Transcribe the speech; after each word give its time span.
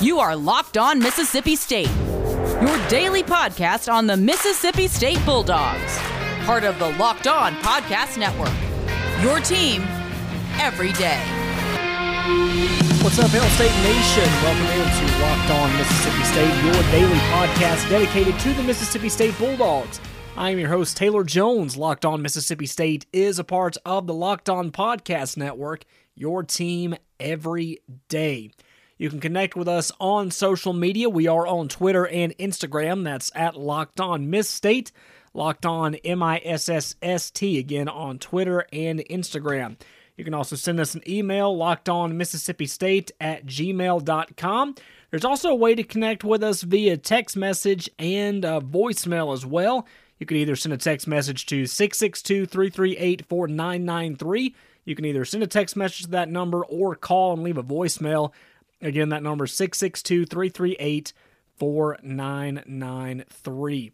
You 0.00 0.18
are 0.18 0.34
Locked 0.34 0.78
On 0.78 0.98
Mississippi 0.98 1.56
State, 1.56 1.90
your 2.62 2.88
daily 2.88 3.22
podcast 3.22 3.92
on 3.92 4.06
the 4.06 4.16
Mississippi 4.16 4.88
State 4.88 5.22
Bulldogs, 5.26 5.98
part 6.46 6.64
of 6.64 6.78
the 6.78 6.88
Locked 6.92 7.26
On 7.26 7.52
Podcast 7.56 8.16
Network. 8.16 8.54
Your 9.22 9.40
team 9.40 9.82
every 10.58 10.94
day. 10.94 11.20
What's 13.02 13.18
up, 13.18 13.30
Hail 13.30 13.42
State 13.42 13.76
Nation? 13.82 14.24
Welcome 14.42 14.72
into 14.72 15.20
Locked 15.20 15.50
On 15.50 15.76
Mississippi 15.76 16.24
State, 16.24 16.64
your 16.64 16.82
daily 16.90 17.18
podcast 17.28 17.90
dedicated 17.90 18.38
to 18.40 18.54
the 18.54 18.62
Mississippi 18.62 19.10
State 19.10 19.36
Bulldogs. 19.36 20.00
I 20.34 20.48
am 20.48 20.58
your 20.58 20.70
host, 20.70 20.96
Taylor 20.96 21.24
Jones. 21.24 21.76
Locked 21.76 22.06
On 22.06 22.22
Mississippi 22.22 22.64
State 22.64 23.04
is 23.12 23.38
a 23.38 23.44
part 23.44 23.76
of 23.84 24.06
the 24.06 24.14
Locked 24.14 24.48
On 24.48 24.70
Podcast 24.70 25.36
Network, 25.36 25.84
your 26.14 26.42
team 26.42 26.96
every 27.18 27.80
day. 28.08 28.52
You 29.00 29.08
can 29.08 29.18
connect 29.18 29.56
with 29.56 29.66
us 29.66 29.90
on 29.98 30.30
social 30.30 30.74
media. 30.74 31.08
We 31.08 31.26
are 31.26 31.46
on 31.46 31.68
Twitter 31.68 32.06
and 32.06 32.36
Instagram. 32.36 33.02
That's 33.02 33.32
at 33.34 33.56
Locked 33.56 33.98
On 33.98 34.28
Miss 34.28 34.46
State, 34.46 34.92
Locked 35.32 35.64
On 35.64 35.94
M 35.94 36.22
I 36.22 36.42
S 36.44 36.68
S 36.68 36.96
S 37.00 37.30
T, 37.30 37.58
again 37.58 37.88
on 37.88 38.18
Twitter 38.18 38.66
and 38.70 39.00
Instagram. 39.08 39.78
You 40.18 40.24
can 40.24 40.34
also 40.34 40.54
send 40.54 40.78
us 40.80 40.94
an 40.94 41.00
email, 41.08 41.56
locked 41.56 41.88
on 41.88 42.18
Mississippi 42.18 42.66
State 42.66 43.10
at 43.22 43.46
gmail.com. 43.46 44.74
There's 45.10 45.24
also 45.24 45.48
a 45.48 45.54
way 45.54 45.74
to 45.74 45.82
connect 45.82 46.22
with 46.22 46.42
us 46.42 46.60
via 46.60 46.98
text 46.98 47.38
message 47.38 47.88
and 47.98 48.44
uh, 48.44 48.60
voicemail 48.60 49.32
as 49.32 49.46
well. 49.46 49.86
You 50.18 50.26
can 50.26 50.36
either 50.36 50.56
send 50.56 50.74
a 50.74 50.76
text 50.76 51.08
message 51.08 51.46
to 51.46 51.64
662 51.64 52.44
338 52.44 53.24
4993. 53.24 54.54
You 54.84 54.94
can 54.94 55.06
either 55.06 55.24
send 55.24 55.42
a 55.42 55.46
text 55.46 55.74
message 55.74 56.02
to 56.02 56.10
that 56.10 56.28
number 56.28 56.62
or 56.66 56.94
call 56.96 57.32
and 57.32 57.42
leave 57.42 57.56
a 57.56 57.62
voicemail. 57.62 58.32
Again, 58.82 59.10
that 59.10 59.22
number 59.22 59.44
is 59.44 59.52
662 59.52 60.26
338 60.26 61.12
4993. 61.58 63.92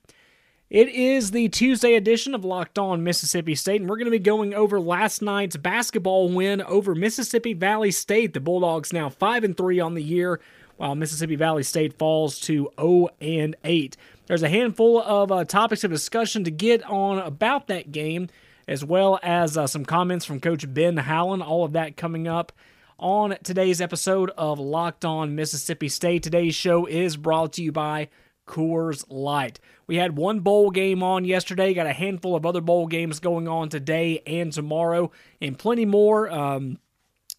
It 0.69 0.89
is 0.89 1.31
the 1.31 1.49
Tuesday 1.49 1.95
edition 1.95 2.35
of 2.35 2.45
Locked 2.45 2.79
On 2.79 3.05
Mississippi 3.05 3.55
State, 3.55 3.81
and 3.81 3.89
we're 3.89 3.97
going 3.97 4.07
to 4.07 4.11
be 4.11 4.19
going 4.19 4.53
over 4.53 4.81
last 4.81 5.23
night's 5.23 5.57
basketball 5.57 6.29
win 6.29 6.61
over 6.63 6.95
Mississippi 6.95 7.53
Valley 7.53 7.91
State. 7.91 8.35
The 8.35 8.41
Bulldogs 8.41 8.93
now 8.93 9.09
5 9.09 9.45
and 9.45 9.57
3 9.57 9.81
on 9.81 9.95
the 9.95 10.03
year, 10.03 10.41
while 10.77 10.97
Mississippi 10.97 11.37
Valley 11.37 11.63
State 11.63 11.99
falls 11.99 12.41
to 12.41 12.71
0 12.81 13.09
and 13.21 13.55
8. 13.65 13.97
There's 14.27 14.43
a 14.43 14.49
handful 14.49 15.01
of 15.01 15.31
uh, 15.31 15.45
topics 15.45 15.85
of 15.85 15.93
discussion 15.93 16.43
to 16.45 16.51
get 16.51 16.83
on 16.85 17.19
about 17.19 17.69
that 17.69 17.93
game, 17.93 18.29
as 18.67 18.85
well 18.85 19.21
as 19.23 19.57
uh, 19.57 19.69
some 19.69 19.85
comments 19.85 20.25
from 20.25 20.41
Coach 20.41 20.73
Ben 20.73 20.97
Howland. 20.97 21.45
All 21.45 21.65
of 21.65 21.73
that 21.73 21.97
coming 21.97 22.27
up 22.27 22.51
on 22.99 23.37
today's 23.43 23.81
episode 23.81 24.31
of 24.39 24.59
Locked 24.59 25.05
On 25.05 25.35
Mississippi 25.35 25.89
State. 25.89 26.23
Today's 26.23 26.55
show 26.55 26.87
is 26.87 27.17
brought 27.17 27.53
to 27.55 27.63
you 27.63 27.73
by 27.73 28.09
Coors 28.47 29.05
Light. 29.09 29.61
We 29.87 29.97
had 29.97 30.17
one 30.17 30.41
bowl 30.41 30.71
game 30.71 31.03
on 31.03 31.25
yesterday, 31.25 31.75
got 31.75 31.87
a 31.87 31.93
handful 31.93 32.35
of 32.35 32.47
other 32.47 32.61
bowl 32.61 32.87
games 32.87 33.21
going 33.21 33.49
on 33.49 33.69
today 33.69 34.23
and 34.27 34.53
tomorrow, 34.53 35.11
and 35.41 35.59
plenty 35.59 35.85
more. 35.85 36.31
Um, 36.31 36.79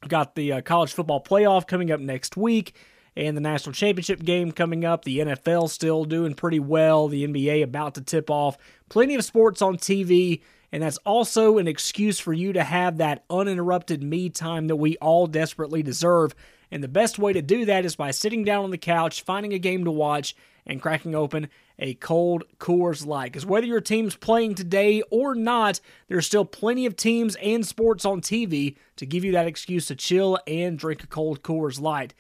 got 0.08 0.36
the 0.36 0.54
uh, 0.54 0.62
college 0.62 0.94
football 0.94 1.24
playoff 1.24 1.66
coming 1.66 1.92
up 1.92 2.00
next 2.00 2.38
week, 2.38 2.76
and 3.16 3.36
the 3.36 3.42
national 3.42 3.74
championship 3.74 4.24
game 4.24 4.52
coming 4.52 4.86
up. 4.86 5.06
The 5.06 5.20
NFL 5.20 5.70
still 5.70 6.06
doing 6.06 6.36
pretty 6.36 6.60
well. 6.60 7.08
The 7.08 7.28
NBA 7.28 7.64
about 7.64 7.96
to 7.96 8.02
tip 8.02 8.30
off. 8.30 8.58
Plenty 8.90 9.16
of 9.16 9.24
sports 9.24 9.62
on 9.62 9.78
TV 9.78 10.42
and 10.72 10.84
that's 10.84 10.98
also 11.00 11.58
an 11.58 11.68
excuse 11.68 12.20
for 12.20 12.34
you 12.34 12.54
to 12.54 12.64
have 12.64 12.98
that 12.98 13.24
uninterrupted 13.30 14.04
me 14.04 14.30
time 14.30 14.68
that 14.68 14.76
we 14.76 14.98
all 14.98 15.28
desperately 15.28 15.82
deserve. 15.82 16.36
And 16.72 16.84
the 16.84 16.90
best 16.90 17.18
way 17.18 17.32
to 17.34 17.42
do 17.42 17.66
that 17.66 17.86
is 17.86 17.96
by 17.96 18.12
sitting 18.12 18.44
down 18.44 18.66
on 18.66 18.72
the 18.72 18.78
couch, 18.78 19.22
finding 19.22 19.54
a 19.54 19.60
game 19.60 19.86
to 19.86 19.92
watch, 19.92 20.36
and 20.66 20.82
cracking 20.82 21.16
open 21.16 21.48
a 21.80 21.94
cold 21.94 22.44
Coors 22.60 23.06
Light. 23.06 23.32
Because 23.32 23.46
whether 23.46 23.68
your 23.68 23.82
team's 23.82 24.16
playing 24.16 24.56
today 24.56 25.02
or 25.10 25.34
not, 25.34 25.80
there's 26.08 26.26
still 26.26 26.44
plenty 26.44 26.86
of 26.86 26.96
teams 26.96 27.36
and 27.38 27.66
sports 27.66 28.04
on 28.04 28.20
TV 28.22 28.76
to 28.98 29.06
give 29.06 29.24
you 29.24 29.32
that 29.32 29.48
excuse 29.48 29.86
to 29.86 29.96
chill 29.96 30.38
and 30.46 30.78
drink 30.78 31.04
a 31.04 31.08
cold 31.08 31.42
Coors 31.42 31.80
Light. 31.80 32.14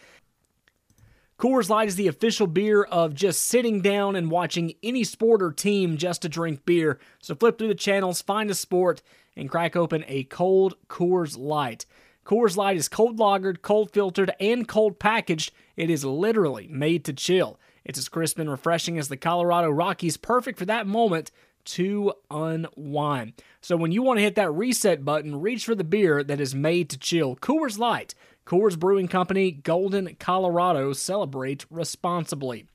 Coors 1.38 1.70
Light 1.70 1.88
is 1.88 1.98
the 1.98 2.08
official 2.08 2.48
beer 2.48 2.81
of 2.81 3.14
just 3.14 3.44
sitting 3.44 3.80
down 3.80 4.16
and 4.16 4.31
watching 4.31 4.74
any 4.81 5.03
sport 5.03 5.44
or 5.44 5.52
team 5.52 5.96
just 5.96 6.24
to 6.24 6.30
drink 6.30 6.66
beer. 6.66 6.98
So 7.20 7.36
flip 7.36 7.59
through 7.59 7.68
the 7.68 7.75
channels, 7.75 8.24
find 8.24 8.50
a 8.50 8.56
sport, 8.56 9.03
and 9.36 9.48
crack 9.48 9.75
open 9.75 10.03
a 10.08 10.24
cold 10.24 10.78
Coors 10.88 11.38
Light. 11.38 11.86
Coors 12.25 12.58
Light 12.58 12.75
is 12.75 12.90
cold 12.90 13.20
lagered, 13.20 13.62
cold 13.62 13.92
filtered, 13.92 14.31
and 14.40 14.68
cold 14.68 14.98
packaged. 14.98 15.52
It 15.75 15.92
is 15.92 16.03
literally 16.03 16.68
made 16.72 17.06
to 17.06 17.14
chill. 17.14 17.59
It's 17.86 18.00
as 18.00 18.09
crisp 18.09 18.40
and 18.40 18.50
refreshing 18.50 18.98
as 18.98 19.08
the 19.08 19.16
Colorado 19.16 19.69
Rockies, 19.69 20.18
perfect 20.18 20.58
for 20.58 20.66
that 20.66 20.88
moment 20.88 21.30
to 21.67 22.13
unwind. 22.31 23.33
So 23.61 23.78
when 23.78 23.91
you 23.91 24.01
want 24.01 24.17
to 24.17 24.23
hit 24.23 24.35
that 24.35 24.51
reset 24.51 25.05
button, 25.05 25.39
reach 25.39 25.66
for 25.66 25.75
the 25.75 25.83
beer 25.83 26.23
that 26.23 26.41
is 26.41 26.55
made 26.55 26.89
to 26.89 26.97
chill. 26.97 27.35
Coors 27.35 27.78
Light 27.78 28.16
Coors 28.47 28.79
Brewing 28.79 29.09
Company, 29.09 29.51
Golden, 29.51 30.16
Colorado. 30.16 30.94
Celebrate 30.94 31.66
responsibly. 31.69 32.66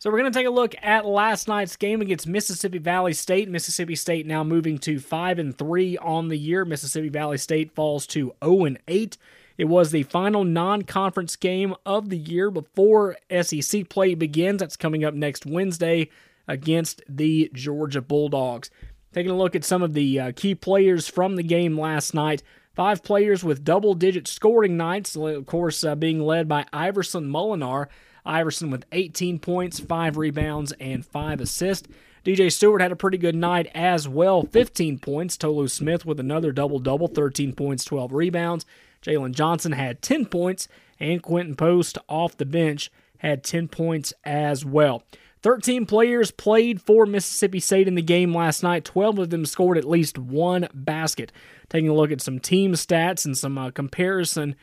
So 0.00 0.10
we're 0.10 0.18
going 0.18 0.32
to 0.32 0.38
take 0.38 0.46
a 0.46 0.50
look 0.50 0.74
at 0.82 1.06
last 1.06 1.48
night's 1.48 1.76
game 1.76 2.00
against 2.00 2.26
Mississippi 2.26 2.78
Valley 2.78 3.12
State. 3.12 3.48
Mississippi 3.48 3.94
State 3.94 4.26
now 4.26 4.44
moving 4.44 4.78
to 4.78 4.98
5 4.98 5.38
and 5.38 5.56
3 5.56 5.98
on 5.98 6.28
the 6.28 6.38
year. 6.38 6.64
Mississippi 6.64 7.08
Valley 7.08 7.38
State 7.38 7.74
falls 7.74 8.06
to 8.08 8.34
0 8.44 8.64
and 8.64 8.78
8. 8.86 9.16
It 9.56 9.64
was 9.64 9.90
the 9.90 10.04
final 10.04 10.44
non-conference 10.44 11.34
game 11.36 11.74
of 11.84 12.10
the 12.10 12.18
year 12.18 12.50
before 12.50 13.16
SEC 13.42 13.88
play 13.88 14.14
begins. 14.14 14.60
That's 14.60 14.76
coming 14.76 15.04
up 15.04 15.14
next 15.14 15.46
Wednesday 15.46 16.10
against 16.48 17.02
the 17.08 17.50
Georgia 17.52 18.02
Bulldogs. 18.02 18.70
Taking 19.12 19.30
a 19.30 19.36
look 19.36 19.54
at 19.54 19.64
some 19.64 19.82
of 19.82 19.94
the 19.94 20.18
uh, 20.18 20.32
key 20.34 20.54
players 20.54 21.08
from 21.08 21.36
the 21.36 21.42
game 21.42 21.78
last 21.78 22.14
night. 22.14 22.42
Five 22.74 23.02
players 23.02 23.44
with 23.44 23.64
double 23.64 23.94
digit 23.94 24.26
scoring 24.26 24.76
nights, 24.76 25.16
of 25.16 25.46
course, 25.46 25.84
uh, 25.84 25.94
being 25.94 26.20
led 26.20 26.48
by 26.48 26.64
Iverson 26.72 27.28
Molinar. 27.28 27.86
Iverson 28.24 28.70
with 28.70 28.84
18 28.92 29.38
points, 29.38 29.80
5 29.80 30.16
rebounds, 30.16 30.72
and 30.72 31.04
5 31.04 31.40
assists. 31.40 31.88
DJ 32.24 32.52
Stewart 32.52 32.82
had 32.82 32.92
a 32.92 32.96
pretty 32.96 33.16
good 33.16 33.34
night 33.34 33.70
as 33.74 34.06
well 34.06 34.42
15 34.42 34.98
points. 34.98 35.36
Tolu 35.36 35.66
Smith 35.66 36.04
with 36.04 36.20
another 36.20 36.52
double 36.52 36.78
double, 36.78 37.08
13 37.08 37.54
points, 37.54 37.84
12 37.84 38.12
rebounds. 38.12 38.66
Jalen 39.02 39.32
Johnson 39.32 39.72
had 39.72 40.02
10 40.02 40.26
points, 40.26 40.68
and 41.00 41.22
Quinten 41.22 41.56
Post 41.56 41.96
off 42.08 42.36
the 42.36 42.44
bench 42.44 42.90
had 43.18 43.44
10 43.44 43.68
points 43.68 44.12
as 44.24 44.64
well. 44.64 45.04
13 45.42 45.86
players 45.86 46.30
played 46.30 46.80
for 46.80 47.06
Mississippi 47.06 47.60
State 47.60 47.88
in 47.88 47.94
the 47.94 48.02
game 48.02 48.34
last 48.34 48.62
night. 48.62 48.84
12 48.84 49.18
of 49.18 49.30
them 49.30 49.46
scored 49.46 49.78
at 49.78 49.84
least 49.84 50.18
one 50.18 50.68
basket. 50.74 51.32
Taking 51.68 51.88
a 51.88 51.94
look 51.94 52.10
at 52.10 52.20
some 52.20 52.38
team 52.38 52.72
stats 52.72 53.24
and 53.24 53.36
some 53.36 53.58
uh, 53.58 53.70
comparison 53.70 54.56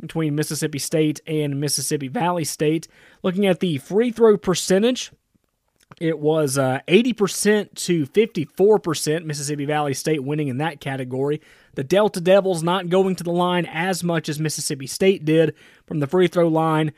between 0.00 0.34
Mississippi 0.34 0.78
State 0.78 1.20
and 1.26 1.60
Mississippi 1.60 2.08
Valley 2.08 2.44
State. 2.44 2.88
Looking 3.22 3.46
at 3.46 3.60
the 3.60 3.78
free 3.78 4.10
throw 4.10 4.36
percentage, 4.36 5.12
it 6.00 6.18
was 6.18 6.58
uh, 6.58 6.80
80% 6.88 7.74
to 7.86 8.06
54%. 8.06 9.24
Mississippi 9.24 9.64
Valley 9.64 9.94
State 9.94 10.24
winning 10.24 10.48
in 10.48 10.58
that 10.58 10.80
category. 10.80 11.40
The 11.74 11.84
Delta 11.84 12.20
Devils 12.20 12.62
not 12.62 12.88
going 12.88 13.16
to 13.16 13.24
the 13.24 13.32
line 13.32 13.66
as 13.66 14.02
much 14.02 14.28
as 14.28 14.40
Mississippi 14.40 14.86
State 14.86 15.24
did 15.24 15.54
from 15.86 16.00
the 16.00 16.06
free 16.06 16.28
throw 16.28 16.48
line. 16.48 16.92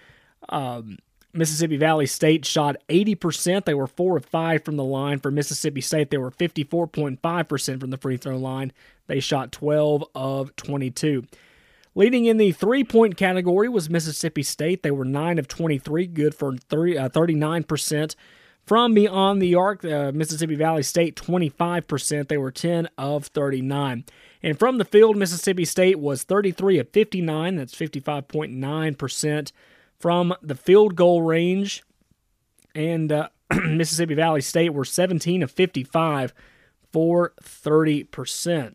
Um, 0.49 0.99
Mississippi 1.35 1.77
Valley 1.77 2.07
State 2.07 2.45
shot 2.45 2.77
80%. 2.89 3.65
They 3.65 3.75
were 3.75 3.87
4 3.87 4.19
of 4.19 4.25
5 4.25 4.65
from 4.65 4.77
the 4.77 4.85
line. 4.85 5.19
For 5.19 5.31
Mississippi 5.31 5.81
State, 5.81 6.11
they 6.11 6.19
were 6.19 6.31
54.5% 6.31 7.81
from 7.81 7.91
the 7.91 7.97
free 7.97 8.17
throw 8.17 8.37
line. 8.37 8.73
They 9.07 9.21
shot 9.21 9.53
12 9.53 10.05
of 10.15 10.55
22. 10.57 11.25
Leading 11.97 12.25
in 12.25 12.39
the 12.39 12.53
three 12.53 12.83
point 12.83 13.17
category 13.17 13.69
was 13.69 13.91
Mississippi 13.91 14.43
State. 14.43 14.83
They 14.83 14.91
were 14.91 15.05
9 15.05 15.39
of 15.39 15.49
23, 15.49 16.07
good 16.07 16.35
for 16.35 16.57
30, 16.57 16.99
uh, 16.99 17.09
39%. 17.09 18.15
From 18.65 18.95
beyond 18.95 19.43
the 19.43 19.55
arc, 19.55 19.85
uh, 19.85 20.11
Mississippi 20.15 20.55
Valley 20.55 20.83
State 20.83 21.17
25%. 21.17 22.29
They 22.29 22.39
were 22.39 22.51
10 22.51 22.89
of 22.97 23.27
39. 23.27 24.05
And 24.43 24.59
from 24.59 24.79
the 24.79 24.85
field, 24.85 25.17
Mississippi 25.17 25.65
State 25.65 25.99
was 25.99 26.23
33 26.23 26.79
of 26.79 26.89
59. 26.89 27.57
That's 27.57 27.75
55.9% 27.75 29.53
from 29.99 30.35
the 30.43 30.55
field 30.55 30.97
goal 30.97 31.23
range. 31.23 31.83
And 32.75 33.11
uh, 33.13 33.29
Mississippi 33.67 34.15
Valley 34.15 34.41
State 34.41 34.75
were 34.75 34.85
17 34.85 35.43
of 35.43 35.51
55 35.51 36.33
for 36.93 37.33
30%. 37.43 38.75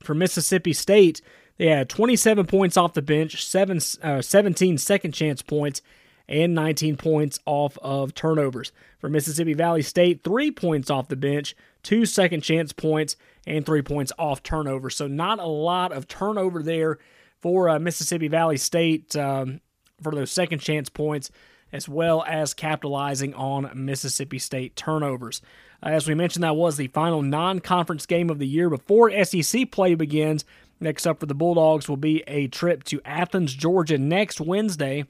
For 0.00 0.14
Mississippi 0.14 0.72
State, 0.72 1.20
they 1.56 1.66
had 1.66 1.88
27 1.88 2.46
points 2.46 2.76
off 2.76 2.94
the 2.94 3.02
bench, 3.02 3.44
seven, 3.44 3.80
uh, 4.02 4.22
17 4.22 4.78
second 4.78 5.12
chance 5.12 5.42
points, 5.42 5.82
and 6.28 6.54
19 6.54 6.96
points 6.96 7.40
off 7.46 7.76
of 7.78 8.14
turnovers. 8.14 8.70
For 8.98 9.08
Mississippi 9.08 9.54
Valley 9.54 9.82
State, 9.82 10.22
three 10.22 10.50
points 10.50 10.90
off 10.90 11.08
the 11.08 11.16
bench, 11.16 11.56
two 11.82 12.06
second 12.06 12.42
chance 12.42 12.72
points, 12.72 13.16
and 13.46 13.64
three 13.64 13.82
points 13.82 14.12
off 14.18 14.42
turnovers. 14.42 14.96
So, 14.96 15.08
not 15.08 15.38
a 15.40 15.46
lot 15.46 15.92
of 15.92 16.06
turnover 16.06 16.62
there 16.62 16.98
for 17.40 17.68
uh, 17.68 17.78
Mississippi 17.78 18.28
Valley 18.28 18.56
State. 18.56 19.16
Um, 19.16 19.60
for 20.02 20.12
those 20.12 20.30
second 20.30 20.60
chance 20.60 20.88
points, 20.88 21.30
as 21.72 21.88
well 21.88 22.24
as 22.26 22.54
capitalizing 22.54 23.34
on 23.34 23.70
Mississippi 23.74 24.38
State 24.38 24.74
turnovers. 24.76 25.42
Uh, 25.82 25.88
as 25.90 26.08
we 26.08 26.14
mentioned, 26.14 26.42
that 26.42 26.56
was 26.56 26.76
the 26.76 26.88
final 26.88 27.22
non 27.22 27.60
conference 27.60 28.06
game 28.06 28.30
of 28.30 28.38
the 28.38 28.46
year 28.46 28.70
before 28.70 29.12
SEC 29.24 29.70
play 29.70 29.94
begins. 29.94 30.44
Next 30.80 31.06
up 31.06 31.20
for 31.20 31.26
the 31.26 31.34
Bulldogs 31.34 31.88
will 31.88 31.96
be 31.96 32.22
a 32.26 32.46
trip 32.46 32.84
to 32.84 33.00
Athens, 33.04 33.52
Georgia 33.52 33.98
next 33.98 34.40
Wednesday, 34.40 35.04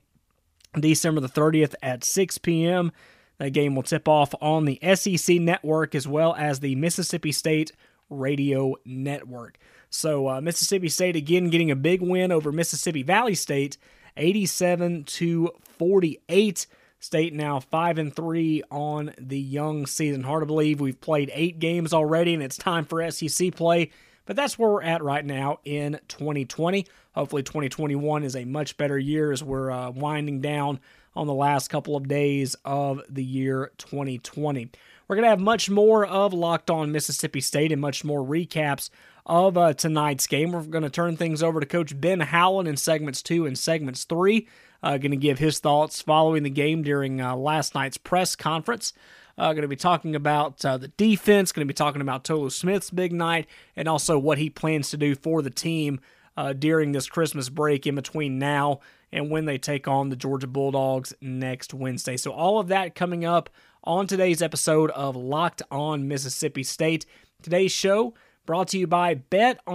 December 0.79 1.21
the 1.21 1.29
30th 1.29 1.75
at 1.83 2.05
6 2.05 2.39
p.m. 2.39 2.91
That 3.39 3.51
game 3.51 3.75
will 3.75 3.83
tip 3.83 4.09
off 4.09 4.35
on 4.41 4.65
the 4.65 4.81
SEC 4.95 5.37
network 5.37 5.95
as 5.95 6.09
well 6.09 6.35
as 6.37 6.61
the 6.61 6.75
Mississippi 6.75 7.33
State 7.33 7.73
Radio 8.11 8.75
Network. 8.85 9.59
So, 9.91 10.29
uh, 10.29 10.41
Mississippi 10.41 10.89
State 10.89 11.17
again 11.17 11.49
getting 11.51 11.71
a 11.71 11.77
big 11.77 12.03
win 12.03 12.33
over 12.33 12.51
Mississippi 12.51 13.03
Valley 13.03 13.35
State, 13.35 13.79
87 14.19 15.05
to 15.05 15.51
48. 15.79 16.67
State 17.01 17.33
now 17.33 17.61
5 17.61 17.99
and 17.99 18.15
3 18.15 18.63
on 18.71 19.15
the 19.19 19.39
young 19.39 19.87
season. 19.87 20.25
Hard 20.25 20.43
to 20.43 20.47
believe 20.47 20.81
we've 20.81 21.01
played 21.01 21.31
8 21.33 21.61
games 21.61 21.93
already 21.93 22.35
and 22.35 22.43
it's 22.43 22.57
time 22.57 22.85
for 22.85 23.09
SEC 23.11 23.55
play. 23.55 23.91
But 24.27 24.37
that's 24.37 24.59
where 24.59 24.69
we're 24.69 24.83
at 24.83 25.03
right 25.03 25.25
now 25.25 25.61
in 25.65 26.01
2020. 26.09 26.87
Hopefully, 27.13 27.43
2021 27.43 28.25
is 28.25 28.37
a 28.37 28.45
much 28.45 28.77
better 28.77 28.99
year 28.99 29.33
as 29.33 29.43
we're 29.43 29.71
uh, 29.71 29.91
winding 29.91 30.43
down 30.43 30.81
on 31.17 31.27
the 31.27 31.35
last 31.35 31.69
couple 31.69 31.97
of 31.97 32.09
days 32.09 32.55
of 32.65 33.01
the 33.09 33.25
year 33.25 33.73
2020. 33.79 34.71
We're 35.09 35.17
going 35.17 35.25
to 35.25 35.31
have 35.31 35.41
much 35.41 35.71
more 35.71 36.05
of 36.05 36.35
Locked 36.35 36.69
On 36.69 36.93
Mississippi 36.93 37.41
State 37.41 37.73
and 37.73 37.81
much 37.81 38.05
more 38.05 38.21
recaps 38.21 38.91
of 39.29 39.59
uh, 39.59 39.75
tonight's 39.75 40.27
game. 40.27 40.53
We're 40.53 40.63
going 40.63 40.85
to 40.85 40.91
turn 40.91 41.17
things 41.17 41.43
over 41.43 41.61
to 41.61 41.67
Coach 41.67 42.01
Ben 42.01 42.21
Howland 42.21 42.69
in 42.69 42.77
segments 42.77 43.23
two 43.23 43.47
and 43.47 43.59
segments 43.59 44.05
three. 44.05 44.49
Uh, 44.83 44.97
going 44.97 45.11
to 45.11 45.17
give 45.17 45.39
his 45.39 45.59
thoughts 45.59 46.01
following 46.01 46.45
the 46.45 46.51
game 46.51 46.83
during 46.83 47.21
uh, 47.21 47.37
last 47.37 47.75
night's 47.75 47.99
press 47.99 48.35
conference. 48.37 48.93
Uh, 49.37 49.53
going 49.53 49.63
to 49.63 49.69
be 49.69 49.77
talking 49.77 50.17
about 50.17 50.65
uh, 50.65 50.77
the 50.77 50.89
defense, 50.89 51.53
going 51.53 51.67
to 51.67 51.73
be 51.73 51.75
talking 51.75 52.01
about 52.01 52.25
Tolu 52.25 52.51
Smith's 52.51 52.91
big 52.91 53.13
night, 53.13 53.47
and 53.77 53.87
also 53.87 54.19
what 54.19 54.39
he 54.39 54.51
plans 54.51 54.91
to 54.91 54.97
do 54.97 55.15
for 55.15 55.43
the 55.43 55.51
team 55.51 56.01
uh, 56.37 56.53
during 56.53 56.93
this 56.93 57.09
Christmas 57.09 57.49
break 57.49 57.87
in 57.87 57.95
between 57.95 58.39
now 58.39 58.81
and 59.13 59.31
when 59.31 59.45
they 59.45 59.59
take 59.59 59.87
on 59.87 60.09
the 60.09 60.17
Georgia 60.17 60.47
Bulldogs 60.47 61.15
next 61.21 61.73
Wednesday. 61.75 62.17
So, 62.17 62.33
all 62.33 62.59
of 62.59 62.69
that 62.69 62.95
coming 62.95 63.25
up 63.25 63.51
on 63.85 64.07
today's 64.07 64.43
episode 64.43 64.91
of 64.91 65.17
Locked 65.17 65.63
On 65.71 66.09
Mississippi 66.09 66.63
State. 66.63 67.07
Today's 67.43 67.73
show 67.73 68.15
brought 68.49 68.69
to 68.69 68.79
you 68.79 68.87
by 68.87 69.15
betonline.ag. 69.15 69.75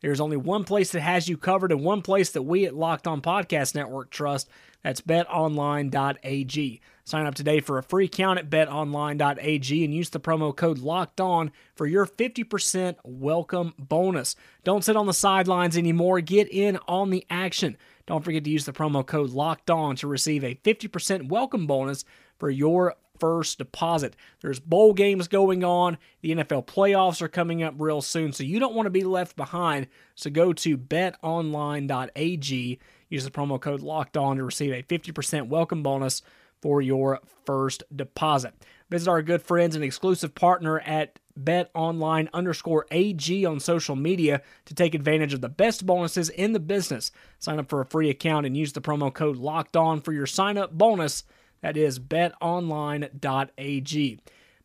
There's 0.00 0.20
only 0.20 0.36
one 0.36 0.64
place 0.64 0.90
that 0.90 1.00
has 1.00 1.28
you 1.28 1.36
covered 1.36 1.70
and 1.70 1.84
one 1.84 2.02
place 2.02 2.30
that 2.30 2.42
we 2.42 2.66
at 2.66 2.74
Locked 2.74 3.06
On 3.06 3.22
Podcast 3.22 3.76
Network 3.76 4.10
trust. 4.10 4.48
That's 4.82 5.00
betonline.ag. 5.00 6.80
Sign 7.04 7.26
up 7.26 7.36
today 7.36 7.60
for 7.60 7.78
a 7.78 7.84
free 7.84 8.06
account 8.06 8.40
at 8.40 8.50
betonline.ag 8.50 9.84
and 9.84 9.94
use 9.94 10.10
the 10.10 10.18
promo 10.18 10.56
code 10.56 10.78
locked 10.78 11.20
on 11.20 11.52
for 11.76 11.86
your 11.86 12.04
50% 12.04 12.96
welcome 13.04 13.72
bonus. 13.78 14.34
Don't 14.64 14.84
sit 14.84 14.96
on 14.96 15.06
the 15.06 15.14
sidelines 15.14 15.78
anymore. 15.78 16.20
Get 16.20 16.48
in 16.52 16.78
on 16.88 17.10
the 17.10 17.24
action. 17.30 17.76
Don't 18.06 18.24
forget 18.24 18.42
to 18.42 18.50
use 18.50 18.64
the 18.64 18.72
promo 18.72 19.06
code 19.06 19.30
locked 19.30 19.70
on 19.70 19.94
to 19.94 20.08
receive 20.08 20.42
a 20.42 20.56
50% 20.56 21.28
welcome 21.28 21.68
bonus 21.68 22.04
for 22.40 22.50
your 22.50 22.96
first 23.20 23.58
deposit. 23.58 24.16
There's 24.40 24.58
bowl 24.58 24.94
games 24.94 25.28
going 25.28 25.62
on. 25.62 25.98
The 26.22 26.32
NFL 26.32 26.66
playoffs 26.66 27.22
are 27.22 27.28
coming 27.28 27.62
up 27.62 27.74
real 27.78 28.00
soon, 28.00 28.32
so 28.32 28.42
you 28.42 28.58
don't 28.58 28.74
want 28.74 28.86
to 28.86 28.90
be 28.90 29.04
left 29.04 29.36
behind. 29.36 29.86
So 30.14 30.30
go 30.30 30.52
to 30.54 30.76
betonline.ag. 30.76 32.78
Use 33.08 33.24
the 33.24 33.30
promo 33.30 33.60
code 33.60 33.82
locked 33.82 34.16
on 34.16 34.38
to 34.38 34.44
receive 34.44 34.72
a 34.72 34.82
50% 34.82 35.48
welcome 35.48 35.82
bonus 35.82 36.22
for 36.60 36.80
your 36.80 37.20
first 37.44 37.82
deposit. 37.94 38.54
Visit 38.90 39.08
our 39.08 39.22
good 39.22 39.42
friends 39.42 39.74
and 39.74 39.84
exclusive 39.84 40.34
partner 40.34 40.80
at 40.80 41.18
betonline 41.38 42.28
underscore 42.32 42.86
AG 42.90 43.44
on 43.44 43.60
social 43.60 43.96
media 43.96 44.42
to 44.66 44.74
take 44.74 44.94
advantage 44.94 45.32
of 45.32 45.40
the 45.40 45.48
best 45.48 45.86
bonuses 45.86 46.28
in 46.28 46.52
the 46.52 46.60
business. 46.60 47.12
Sign 47.38 47.58
up 47.58 47.68
for 47.68 47.80
a 47.80 47.86
free 47.86 48.10
account 48.10 48.46
and 48.46 48.56
use 48.56 48.72
the 48.72 48.80
promo 48.80 49.12
code 49.12 49.36
locked 49.36 49.76
on 49.76 50.00
for 50.00 50.12
your 50.12 50.26
sign 50.26 50.58
up 50.58 50.72
bonus. 50.72 51.24
That 51.62 51.76
is 51.76 51.98
betonline.ag. 51.98 53.10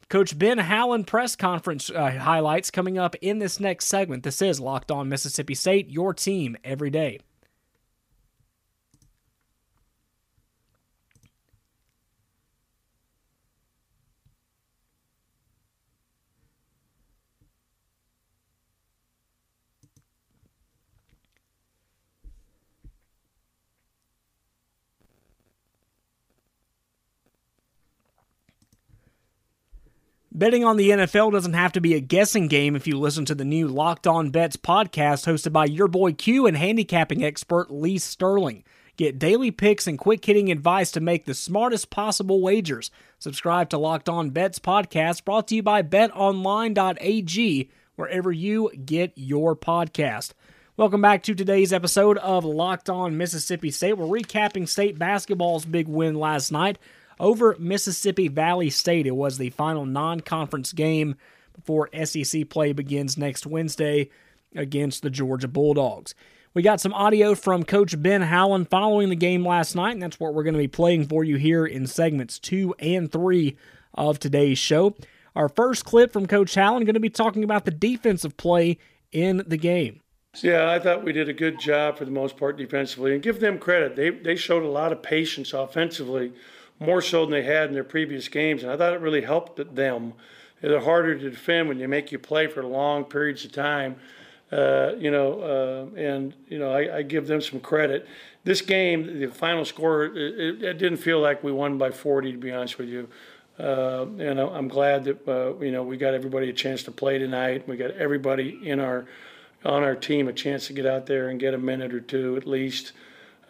Coach 0.08 0.38
Ben 0.38 0.60
Howland 0.60 1.08
press 1.08 1.36
conference 1.36 1.90
uh, 1.90 2.12
highlights 2.12 2.70
coming 2.70 2.98
up 2.98 3.16
in 3.22 3.40
this 3.40 3.60
next 3.60 3.88
segment. 3.88 4.24
This 4.24 4.42
is 4.42 4.60
Locked 4.60 4.92
On 4.92 5.10
Mississippi 5.10 5.56
State, 5.56 5.90
your 5.90 6.14
team 6.14 6.56
every 6.64 6.92
day. 6.92 7.20
Betting 30.36 30.66
on 30.66 30.76
the 30.76 30.90
NFL 30.90 31.32
doesn't 31.32 31.54
have 31.54 31.72
to 31.72 31.80
be 31.80 31.94
a 31.94 32.02
guessing 32.02 32.50
game 32.50 32.76
if 32.76 32.88
you 32.88 33.00
listen 33.00 33.24
to 33.24 33.36
the 33.36 33.46
new 33.46 33.70
Locked 33.70 34.06
On 34.06 34.32
Bets 34.32 34.58
podcast 34.58 35.26
hosted 35.26 35.54
by 35.54 35.64
your 35.64 35.88
boy 35.88 36.12
Q 36.12 36.46
and 36.46 36.58
handicapping 36.58 37.24
expert 37.24 37.72
Lee 37.72 37.98
Sterling. 37.98 38.66
Get 38.98 39.18
daily 39.18 39.50
picks 39.50 39.88
and 39.88 39.98
quick 39.98 40.26
hitting 40.26 40.52
advice 40.52 40.92
to 40.92 41.00
make 41.00 41.24
the 41.24 41.34
smartest 41.34 41.90
possible 41.90 42.42
wagers. 42.42 42.92
Subscribe 43.18 43.70
to 43.70 43.78
Locked 43.78 44.10
On 44.10 44.30
Bets 44.30 44.60
podcast 44.60 45.24
brought 45.24 45.48
to 45.48 45.56
you 45.56 45.64
by 45.64 45.84
betonline.ag, 45.84 47.70
wherever 47.96 48.30
you 48.30 48.72
get 48.84 49.14
your 49.16 49.56
podcast. 49.56 50.34
Welcome 50.76 51.00
back 51.00 51.24
to 51.24 51.34
today's 51.34 51.72
episode 51.72 52.18
of 52.18 52.44
Locked 52.44 52.90
On 52.90 53.16
Mississippi 53.16 53.72
State. 53.72 53.94
We're 53.94 54.20
recapping 54.20 54.68
state 54.68 55.00
basketball's 55.00 55.64
big 55.64 55.88
win 55.88 56.16
last 56.16 56.52
night 56.52 56.78
over 57.20 57.56
Mississippi 57.60 58.28
Valley 58.28 58.70
State. 58.70 59.08
It 59.08 59.16
was 59.16 59.38
the 59.38 59.50
final 59.52 59.86
non 59.86 60.20
conference 60.20 60.74
game 60.74 61.16
before 61.54 61.90
SEC 62.04 62.50
play 62.50 62.74
begins 62.74 63.18
next 63.18 63.46
Wednesday 63.46 64.10
against 64.56 65.02
the 65.02 65.10
Georgia 65.10 65.48
Bulldogs. 65.48 66.14
We 66.54 66.62
got 66.62 66.80
some 66.80 66.94
audio 66.94 67.36
from 67.36 67.64
Coach 67.64 68.02
Ben 68.02 68.22
Howland 68.22 68.70
following 68.70 69.10
the 69.10 69.16
game 69.16 69.46
last 69.46 69.76
night, 69.76 69.92
and 69.92 70.02
that's 70.02 70.20
what 70.20 70.34
we're 70.34 70.44
going 70.44 70.54
to 70.54 70.60
be 70.60 70.70
playing 70.70 71.08
for 71.08 71.24
you 71.24 71.36
here 71.36 71.66
in 71.66 71.86
segments 71.86 72.40
two 72.40 72.74
and 72.80 73.12
three 73.12 73.58
of 73.94 74.20
today's 74.20 74.58
show. 74.58 74.96
Our 75.36 75.50
first 75.50 75.84
clip 75.84 76.14
from 76.14 76.28
Coach 76.28 76.56
Howland 76.56 76.86
going 76.86 76.94
to 76.94 77.02
be 77.02 77.10
talking 77.10 77.44
about 77.44 77.66
the 77.66 77.72
defensive 77.72 78.38
play 78.38 78.78
in 79.12 79.44
the 79.46 79.58
game. 79.58 80.02
Yeah, 80.42 80.72
I 80.72 80.80
thought 80.80 81.04
we 81.04 81.14
did 81.14 81.30
a 81.30 81.34
good 81.34 81.60
job 81.60 81.98
for 81.98 82.06
the 82.06 82.12
most 82.12 82.38
part 82.38 82.58
defensively, 82.58 83.14
and 83.14 83.24
give 83.24 83.40
them 83.40 83.58
credit. 83.58 83.96
They 83.96 84.10
they 84.10 84.36
showed 84.36 84.64
a 84.64 84.70
lot 84.70 84.92
of 84.92 85.02
patience 85.02 85.54
offensively 85.54 86.34
more 86.80 87.02
so 87.02 87.22
than 87.22 87.32
they 87.32 87.44
had 87.44 87.70
in 87.70 87.74
their 87.74 87.84
previous 87.84 88.28
games. 88.28 88.64
And 88.64 88.72
I 88.72 88.78
thought 88.78 88.94
it 88.94 89.02
really 89.02 89.22
helped 89.22 89.76
them. 89.76 90.14
They're 90.62 90.80
harder 90.80 91.18
to 91.18 91.30
defend 91.30 91.68
when 91.68 91.80
you 91.80 91.88
make 91.88 92.12
you 92.12 92.20
play 92.20 92.48
for 92.48 92.64
long 92.64 93.06
periods 93.06 93.46
of 93.46 93.52
time. 93.52 93.98
Uh, 94.52 94.94
you 94.98 95.10
know, 95.10 95.42
uh, 95.42 96.00
and 96.00 96.34
you 96.48 96.60
know, 96.60 96.72
I, 96.72 96.98
I, 96.98 97.02
give 97.02 97.26
them 97.26 97.42
some 97.42 97.60
credit. 97.60 98.08
This 98.44 98.62
game, 98.62 99.20
the 99.20 99.28
final 99.28 99.66
score, 99.66 100.06
it, 100.06 100.64
it, 100.64 100.78
didn't 100.78 100.98
feel 100.98 101.20
like 101.20 101.44
we 101.44 101.52
won 101.52 101.80
by 101.80 101.90
40, 101.90 102.32
to 102.32 102.38
be 102.38 102.52
honest 102.52 102.78
with 102.78 102.88
you. 102.88 103.10
Uh, 103.58 104.06
and 104.20 104.40
I'm 104.40 104.68
glad 104.68 105.06
that 105.06 105.28
uh, 105.28 105.58
you 105.64 105.72
know 105.72 105.82
we 105.82 105.98
got 105.98 106.14
everybody 106.14 106.50
a 106.50 106.54
chance 106.54 106.84
to 106.84 106.92
play 106.92 107.18
tonight. 107.18 107.68
We 107.68 107.76
got 107.76 107.92
everybody 107.92 108.60
in 108.64 108.80
our 108.80 109.06
on 109.64 109.82
our 109.82 109.96
team 109.96 110.28
a 110.28 110.34
chance 110.34 110.68
to 110.68 110.74
get 110.74 110.86
out 110.86 111.06
there 111.06 111.30
and 111.30 111.40
get 111.40 111.54
a 111.54 111.58
minute 111.58 111.94
or 111.94 112.02
two 112.02 112.36
at 112.36 112.46
least. 112.46 112.92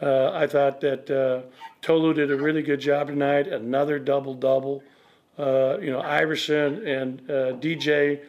Uh, 0.01 0.31
I 0.33 0.47
thought 0.47 0.81
that 0.81 1.09
uh, 1.09 1.41
Tolu 1.81 2.13
did 2.13 2.31
a 2.31 2.35
really 2.35 2.61
good 2.61 2.79
job 2.79 3.07
tonight. 3.07 3.47
Another 3.47 3.99
double 3.99 4.33
double. 4.33 4.83
Uh, 5.37 5.77
you 5.79 5.91
know, 5.91 6.01
Iverson 6.01 6.85
and 6.87 7.19
uh, 7.29 7.53
DJ 7.53 8.21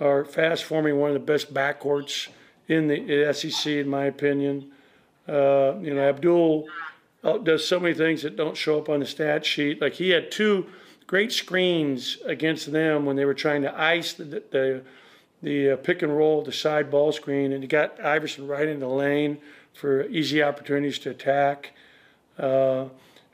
are 0.00 0.24
fast 0.24 0.64
forming 0.64 0.98
one 0.98 1.10
of 1.10 1.14
the 1.14 1.20
best 1.20 1.52
backcourts 1.52 2.28
in 2.68 2.88
the 2.88 3.32
SEC, 3.32 3.72
in 3.72 3.88
my 3.88 4.06
opinion. 4.06 4.70
Uh, 5.28 5.74
you 5.80 5.94
know, 5.94 6.08
Abdul 6.08 6.68
uh, 7.22 7.38
does 7.38 7.66
so 7.66 7.80
many 7.80 7.94
things 7.94 8.22
that 8.22 8.36
don't 8.36 8.56
show 8.56 8.78
up 8.78 8.88
on 8.88 9.00
the 9.00 9.06
stat 9.06 9.44
sheet. 9.44 9.80
Like 9.80 9.94
he 9.94 10.10
had 10.10 10.30
two 10.30 10.66
great 11.06 11.32
screens 11.32 12.18
against 12.24 12.72
them 12.72 13.04
when 13.04 13.16
they 13.16 13.24
were 13.24 13.34
trying 13.34 13.62
to 13.62 13.80
ice 13.80 14.14
the 14.14 14.24
the, 14.24 14.82
the 15.42 15.76
pick 15.82 16.02
and 16.02 16.16
roll, 16.16 16.42
the 16.42 16.52
side 16.52 16.90
ball 16.90 17.12
screen, 17.12 17.52
and 17.52 17.62
he 17.62 17.68
got 17.68 18.00
Iverson 18.00 18.46
right 18.46 18.68
in 18.68 18.80
the 18.80 18.88
lane 18.88 19.38
for 19.74 20.06
easy 20.06 20.42
opportunities 20.42 20.98
to 21.00 21.10
attack. 21.10 21.72
Uh, 22.38 22.84
I 22.84 22.88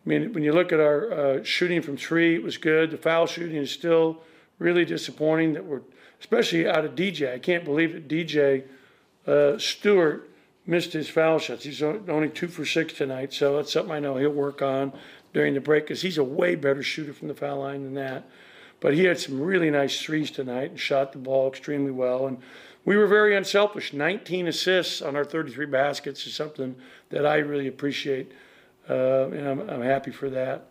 mean, 0.04 0.32
when 0.32 0.42
you 0.42 0.52
look 0.52 0.72
at 0.72 0.80
our 0.80 1.12
uh, 1.12 1.44
shooting 1.44 1.82
from 1.82 1.96
three, 1.96 2.34
it 2.34 2.42
was 2.42 2.56
good. 2.56 2.90
The 2.90 2.96
foul 2.96 3.26
shooting 3.26 3.56
is 3.56 3.70
still 3.70 4.22
really 4.58 4.84
disappointing. 4.84 5.52
That 5.52 5.64
we're 5.64 5.82
especially 6.20 6.66
out 6.66 6.84
of 6.84 6.94
DJ. 6.94 7.32
I 7.32 7.38
can't 7.38 7.64
believe 7.64 7.92
that 7.92 8.08
DJ 8.08 8.64
uh, 9.26 9.58
Stewart 9.58 10.30
missed 10.66 10.92
his 10.92 11.08
foul 11.08 11.38
shots. 11.38 11.64
He's 11.64 11.82
only 11.82 12.28
two 12.28 12.48
for 12.48 12.64
six 12.64 12.92
tonight, 12.92 13.32
so 13.32 13.56
that's 13.56 13.72
something 13.72 13.92
I 13.92 14.00
know 14.00 14.16
he'll 14.16 14.30
work 14.30 14.62
on 14.62 14.92
during 15.32 15.54
the 15.54 15.60
break 15.60 15.84
because 15.84 16.02
he's 16.02 16.18
a 16.18 16.24
way 16.24 16.54
better 16.54 16.82
shooter 16.82 17.12
from 17.12 17.28
the 17.28 17.34
foul 17.34 17.60
line 17.60 17.82
than 17.82 17.94
that. 17.94 18.28
But 18.80 18.94
he 18.94 19.04
had 19.04 19.18
some 19.18 19.40
really 19.40 19.70
nice 19.70 20.00
threes 20.00 20.30
tonight 20.30 20.70
and 20.70 20.80
shot 20.80 21.12
the 21.12 21.18
ball 21.18 21.48
extremely 21.48 21.90
well. 21.90 22.26
And 22.26 22.38
we 22.84 22.96
were 22.96 23.06
very 23.06 23.36
unselfish. 23.36 23.92
19 23.92 24.48
assists 24.48 25.02
on 25.02 25.16
our 25.16 25.24
33 25.24 25.66
baskets 25.66 26.26
is 26.26 26.34
something 26.34 26.76
that 27.10 27.26
I 27.26 27.36
really 27.36 27.68
appreciate, 27.68 28.32
uh, 28.88 29.28
and 29.28 29.48
I'm, 29.48 29.60
I'm 29.68 29.82
happy 29.82 30.10
for 30.10 30.30
that. 30.30 30.66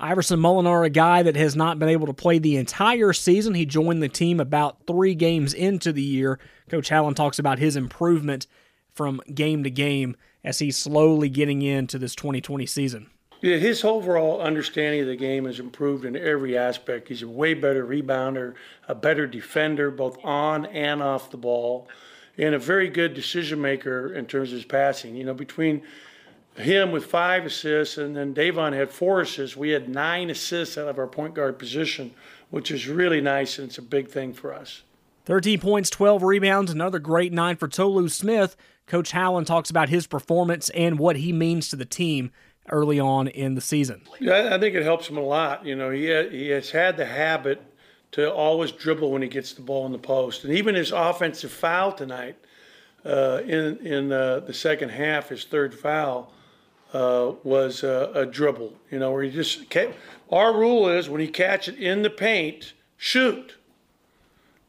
Iverson 0.00 0.40
Molinar, 0.40 0.84
a 0.84 0.90
guy 0.90 1.22
that 1.22 1.36
has 1.36 1.54
not 1.54 1.78
been 1.78 1.88
able 1.88 2.06
to 2.06 2.12
play 2.12 2.38
the 2.38 2.56
entire 2.56 3.12
season. 3.12 3.54
He 3.54 3.64
joined 3.64 4.02
the 4.02 4.08
team 4.08 4.40
about 4.40 4.86
three 4.86 5.14
games 5.14 5.54
into 5.54 5.92
the 5.92 6.02
year. 6.02 6.40
Coach 6.68 6.88
Howland 6.88 7.16
talks 7.16 7.38
about 7.38 7.60
his 7.60 7.76
improvement 7.76 8.46
from 8.92 9.20
game 9.32 9.62
to 9.62 9.70
game 9.70 10.16
as 10.42 10.58
he's 10.58 10.76
slowly 10.76 11.28
getting 11.28 11.62
into 11.62 11.98
this 11.98 12.14
2020 12.14 12.66
season. 12.66 13.08
Yeah, 13.44 13.58
his 13.58 13.84
overall 13.84 14.40
understanding 14.40 15.02
of 15.02 15.06
the 15.06 15.16
game 15.16 15.44
has 15.44 15.60
improved 15.60 16.06
in 16.06 16.16
every 16.16 16.56
aspect. 16.56 17.08
He's 17.08 17.20
a 17.20 17.28
way 17.28 17.52
better 17.52 17.84
rebounder, 17.84 18.54
a 18.88 18.94
better 18.94 19.26
defender, 19.26 19.90
both 19.90 20.16
on 20.24 20.64
and 20.64 21.02
off 21.02 21.30
the 21.30 21.36
ball, 21.36 21.86
and 22.38 22.54
a 22.54 22.58
very 22.58 22.88
good 22.88 23.12
decision 23.12 23.60
maker 23.60 24.14
in 24.14 24.24
terms 24.24 24.48
of 24.48 24.56
his 24.56 24.64
passing. 24.64 25.14
You 25.14 25.24
know, 25.24 25.34
between 25.34 25.82
him 26.56 26.90
with 26.90 27.04
five 27.04 27.44
assists 27.44 27.98
and 27.98 28.16
then 28.16 28.32
Deivon 28.32 28.72
had 28.72 28.90
four 28.90 29.20
assists, 29.20 29.58
we 29.58 29.68
had 29.68 29.90
nine 29.90 30.30
assists 30.30 30.78
out 30.78 30.88
of 30.88 30.98
our 30.98 31.06
point 31.06 31.34
guard 31.34 31.58
position, 31.58 32.14
which 32.48 32.70
is 32.70 32.88
really 32.88 33.20
nice 33.20 33.58
and 33.58 33.68
it's 33.68 33.76
a 33.76 33.82
big 33.82 34.08
thing 34.08 34.32
for 34.32 34.54
us. 34.54 34.84
13 35.26 35.60
points, 35.60 35.90
12 35.90 36.22
rebounds, 36.22 36.72
another 36.72 36.98
great 36.98 37.32
night 37.32 37.58
for 37.58 37.68
Tolu 37.68 38.08
Smith. 38.08 38.56
Coach 38.86 39.12
Howland 39.12 39.46
talks 39.46 39.68
about 39.68 39.90
his 39.90 40.06
performance 40.06 40.70
and 40.70 40.98
what 40.98 41.16
he 41.16 41.30
means 41.30 41.68
to 41.68 41.76
the 41.76 41.84
team 41.84 42.30
early 42.70 42.98
on 42.98 43.28
in 43.28 43.54
the 43.54 43.60
season. 43.60 44.02
Yeah, 44.20 44.50
I 44.52 44.58
think 44.58 44.74
it 44.74 44.82
helps 44.82 45.08
him 45.08 45.16
a 45.16 45.22
lot. 45.22 45.64
You 45.66 45.76
know, 45.76 45.90
he 45.90 46.06
he 46.30 46.48
has 46.48 46.70
had 46.70 46.96
the 46.96 47.06
habit 47.06 47.62
to 48.12 48.32
always 48.32 48.72
dribble 48.72 49.10
when 49.10 49.22
he 49.22 49.28
gets 49.28 49.52
the 49.52 49.62
ball 49.62 49.86
in 49.86 49.92
the 49.92 49.98
post, 49.98 50.44
and 50.44 50.52
even 50.52 50.74
his 50.74 50.92
offensive 50.92 51.52
foul 51.52 51.92
tonight 51.92 52.36
uh, 53.04 53.42
in 53.44 53.78
in 53.78 54.12
uh, 54.12 54.40
the 54.40 54.54
second 54.54 54.90
half, 54.90 55.28
his 55.28 55.44
third 55.44 55.74
foul 55.74 56.32
uh, 56.92 57.32
was 57.42 57.82
a 57.82 58.26
dribble. 58.30 58.72
You 58.90 58.98
know, 58.98 59.12
where 59.12 59.22
he 59.22 59.30
just 59.30 59.68
kept, 59.68 59.96
our 60.30 60.56
rule 60.56 60.88
is 60.88 61.08
when 61.08 61.20
he 61.20 61.28
catch 61.28 61.68
it 61.68 61.76
in 61.76 62.02
the 62.02 62.10
paint, 62.10 62.72
shoot. 62.96 63.56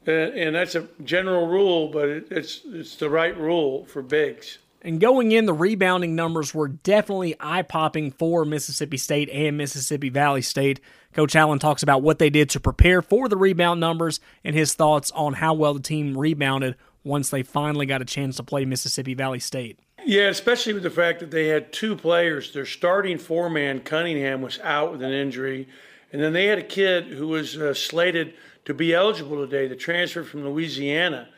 And, 0.08 0.34
and 0.34 0.56
that's 0.56 0.76
a 0.76 0.88
general 1.04 1.48
rule, 1.48 1.88
but 1.88 2.10
it, 2.10 2.28
it's 2.32 2.62
it's 2.66 2.96
the 2.96 3.10
right 3.10 3.38
rule 3.38 3.86
for 3.86 4.02
bigs. 4.02 4.60
And 4.86 5.02
going 5.02 5.32
in, 5.32 5.48
the 5.48 5.54
rebounding 5.54 6.16
numbers 6.16 6.54
were 6.54 6.68
definitely 6.68 7.36
eye 7.40 7.64
popping 7.64 8.12
for 8.12 8.46
Mississippi 8.46 8.98
State 8.98 9.32
and 9.32 9.58
Mississippi 9.58 10.10
Valley 10.10 10.44
State. 10.44 10.80
Coach 11.12 11.34
Howland 11.34 11.60
talks 11.60 11.82
about 11.82 12.04
what 12.04 12.20
they 12.20 12.30
did 12.30 12.52
to 12.52 12.60
prepare 12.60 13.02
for 13.02 13.28
the 13.28 13.36
rebound 13.36 13.80
numbers 13.80 14.20
and 14.44 14.56
his 14.56 14.76
thoughts 14.76 15.10
on 15.16 15.34
how 15.34 15.56
well 15.56 15.74
the 15.74 15.80
team 15.80 16.16
rebounded 16.16 16.76
once 17.04 17.32
they 17.32 17.42
finally 17.42 17.88
got 17.88 18.04
a 18.04 18.06
chance 18.06 18.38
to 18.38 18.44
play 18.44 18.64
Mississippi 18.64 19.16
Valley 19.16 19.40
State. 19.40 19.80
Yeah, 20.06 20.28
especially 20.28 20.74
with 20.74 20.84
the 20.84 20.92
fact 20.92 21.20
that 21.20 21.32
they 21.32 21.48
had 21.48 21.74
two 21.74 21.96
players. 21.96 22.54
Their 22.54 22.68
starting 22.68 23.18
four 23.18 23.50
man, 23.50 23.80
Cunningham, 23.80 24.44
was 24.44 24.60
out 24.60 24.92
with 24.92 25.02
an 25.02 25.12
injury. 25.12 25.68
And 26.14 26.22
then 26.22 26.34
they 26.34 26.46
had 26.46 26.60
a 26.60 26.64
kid 26.64 27.06
who 27.06 27.30
was 27.30 27.58
uh, 27.58 27.74
slated 27.74 28.36
to 28.66 28.74
be 28.76 28.94
eligible 28.94 29.38
today, 29.38 29.68
the 29.68 29.76
transfer 29.76 30.24
from 30.24 30.46
Louisiana. 30.46 31.30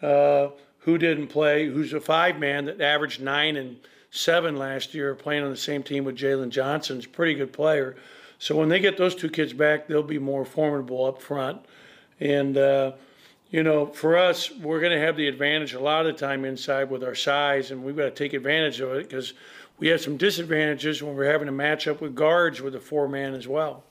Uh, 0.00 0.48
who 0.86 0.96
didn't 0.96 1.26
play, 1.26 1.66
who's 1.66 1.92
a 1.92 2.00
five 2.00 2.38
man 2.38 2.64
that 2.64 2.80
averaged 2.80 3.20
nine 3.20 3.56
and 3.56 3.76
seven 4.12 4.56
last 4.56 4.94
year, 4.94 5.14
playing 5.16 5.42
on 5.42 5.50
the 5.50 5.56
same 5.56 5.82
team 5.82 6.04
with 6.04 6.16
Jalen 6.16 6.50
Johnson. 6.50 6.98
Is 6.98 7.04
a 7.04 7.08
pretty 7.08 7.34
good 7.34 7.52
player. 7.52 7.96
So 8.38 8.54
when 8.54 8.68
they 8.68 8.78
get 8.78 8.96
those 8.96 9.16
two 9.16 9.28
kids 9.28 9.52
back, 9.52 9.88
they'll 9.88 10.04
be 10.04 10.20
more 10.20 10.44
formidable 10.44 11.04
up 11.04 11.20
front. 11.20 11.64
And, 12.20 12.56
uh, 12.56 12.92
you 13.50 13.64
know, 13.64 13.86
for 13.86 14.16
us, 14.16 14.52
we're 14.52 14.78
going 14.78 14.92
to 14.92 15.04
have 15.04 15.16
the 15.16 15.26
advantage 15.26 15.74
a 15.74 15.80
lot 15.80 16.06
of 16.06 16.14
the 16.14 16.26
time 16.26 16.44
inside 16.44 16.88
with 16.88 17.02
our 17.02 17.14
size, 17.14 17.72
and 17.72 17.82
we've 17.82 17.96
got 17.96 18.04
to 18.04 18.10
take 18.12 18.32
advantage 18.32 18.80
of 18.80 18.92
it 18.92 19.08
because 19.08 19.32
we 19.78 19.88
have 19.88 20.00
some 20.00 20.16
disadvantages 20.16 21.02
when 21.02 21.16
we're 21.16 21.30
having 21.30 21.46
to 21.46 21.52
match 21.52 21.88
up 21.88 22.00
with 22.00 22.14
guards 22.14 22.62
with 22.62 22.76
a 22.76 22.80
four 22.80 23.08
man 23.08 23.34
as 23.34 23.48
well. 23.48 23.82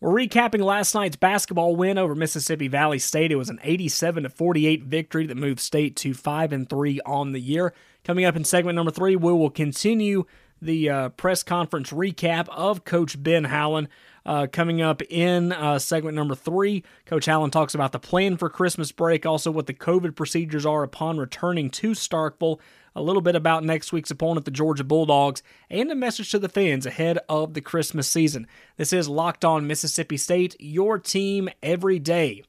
We're 0.00 0.26
recapping 0.26 0.64
last 0.64 0.94
night's 0.94 1.16
basketball 1.16 1.76
win 1.76 1.98
over 1.98 2.14
Mississippi 2.14 2.68
Valley 2.68 2.98
State. 2.98 3.30
It 3.30 3.36
was 3.36 3.50
an 3.50 3.60
87 3.62 4.22
to 4.22 4.30
48 4.30 4.84
victory 4.84 5.26
that 5.26 5.36
moved 5.36 5.60
State 5.60 5.94
to 5.96 6.14
5 6.14 6.52
and 6.52 6.66
3 6.66 7.00
on 7.04 7.32
the 7.32 7.40
year. 7.40 7.74
Coming 8.02 8.24
up 8.24 8.34
in 8.34 8.44
segment 8.44 8.76
number 8.76 8.90
3, 8.90 9.16
we 9.16 9.32
will 9.34 9.50
continue 9.50 10.24
the 10.62 10.88
uh, 10.88 11.08
press 11.10 11.42
conference 11.42 11.90
recap 11.90 12.48
of 12.48 12.84
Coach 12.84 13.22
Ben 13.22 13.44
Howland. 13.44 13.88
Uh, 14.24 14.46
coming 14.50 14.82
up 14.82 15.02
in 15.02 15.52
uh, 15.52 15.78
segment 15.78 16.14
number 16.14 16.34
three, 16.34 16.84
Coach 17.06 17.24
Howland 17.24 17.52
talks 17.54 17.74
about 17.74 17.92
the 17.92 17.98
plan 17.98 18.36
for 18.36 18.50
Christmas 18.50 18.92
break, 18.92 19.24
also 19.24 19.50
what 19.50 19.66
the 19.66 19.74
COVID 19.74 20.14
procedures 20.14 20.66
are 20.66 20.82
upon 20.82 21.16
returning 21.16 21.70
to 21.70 21.92
Starkville, 21.92 22.60
a 22.94 23.02
little 23.02 23.22
bit 23.22 23.36
about 23.36 23.64
next 23.64 23.92
week's 23.92 24.10
opponent, 24.10 24.44
the 24.44 24.50
Georgia 24.50 24.84
Bulldogs, 24.84 25.42
and 25.68 25.90
a 25.90 25.94
message 25.94 26.30
to 26.30 26.38
the 26.38 26.48
fans 26.48 26.86
ahead 26.86 27.18
of 27.28 27.54
the 27.54 27.60
Christmas 27.60 28.08
season. 28.08 28.46
This 28.76 28.92
is 28.92 29.08
Locked 29.08 29.44
On 29.44 29.66
Mississippi 29.66 30.16
State, 30.16 30.56
your 30.58 30.98
team 30.98 31.48
every 31.62 31.98
day. 31.98 32.42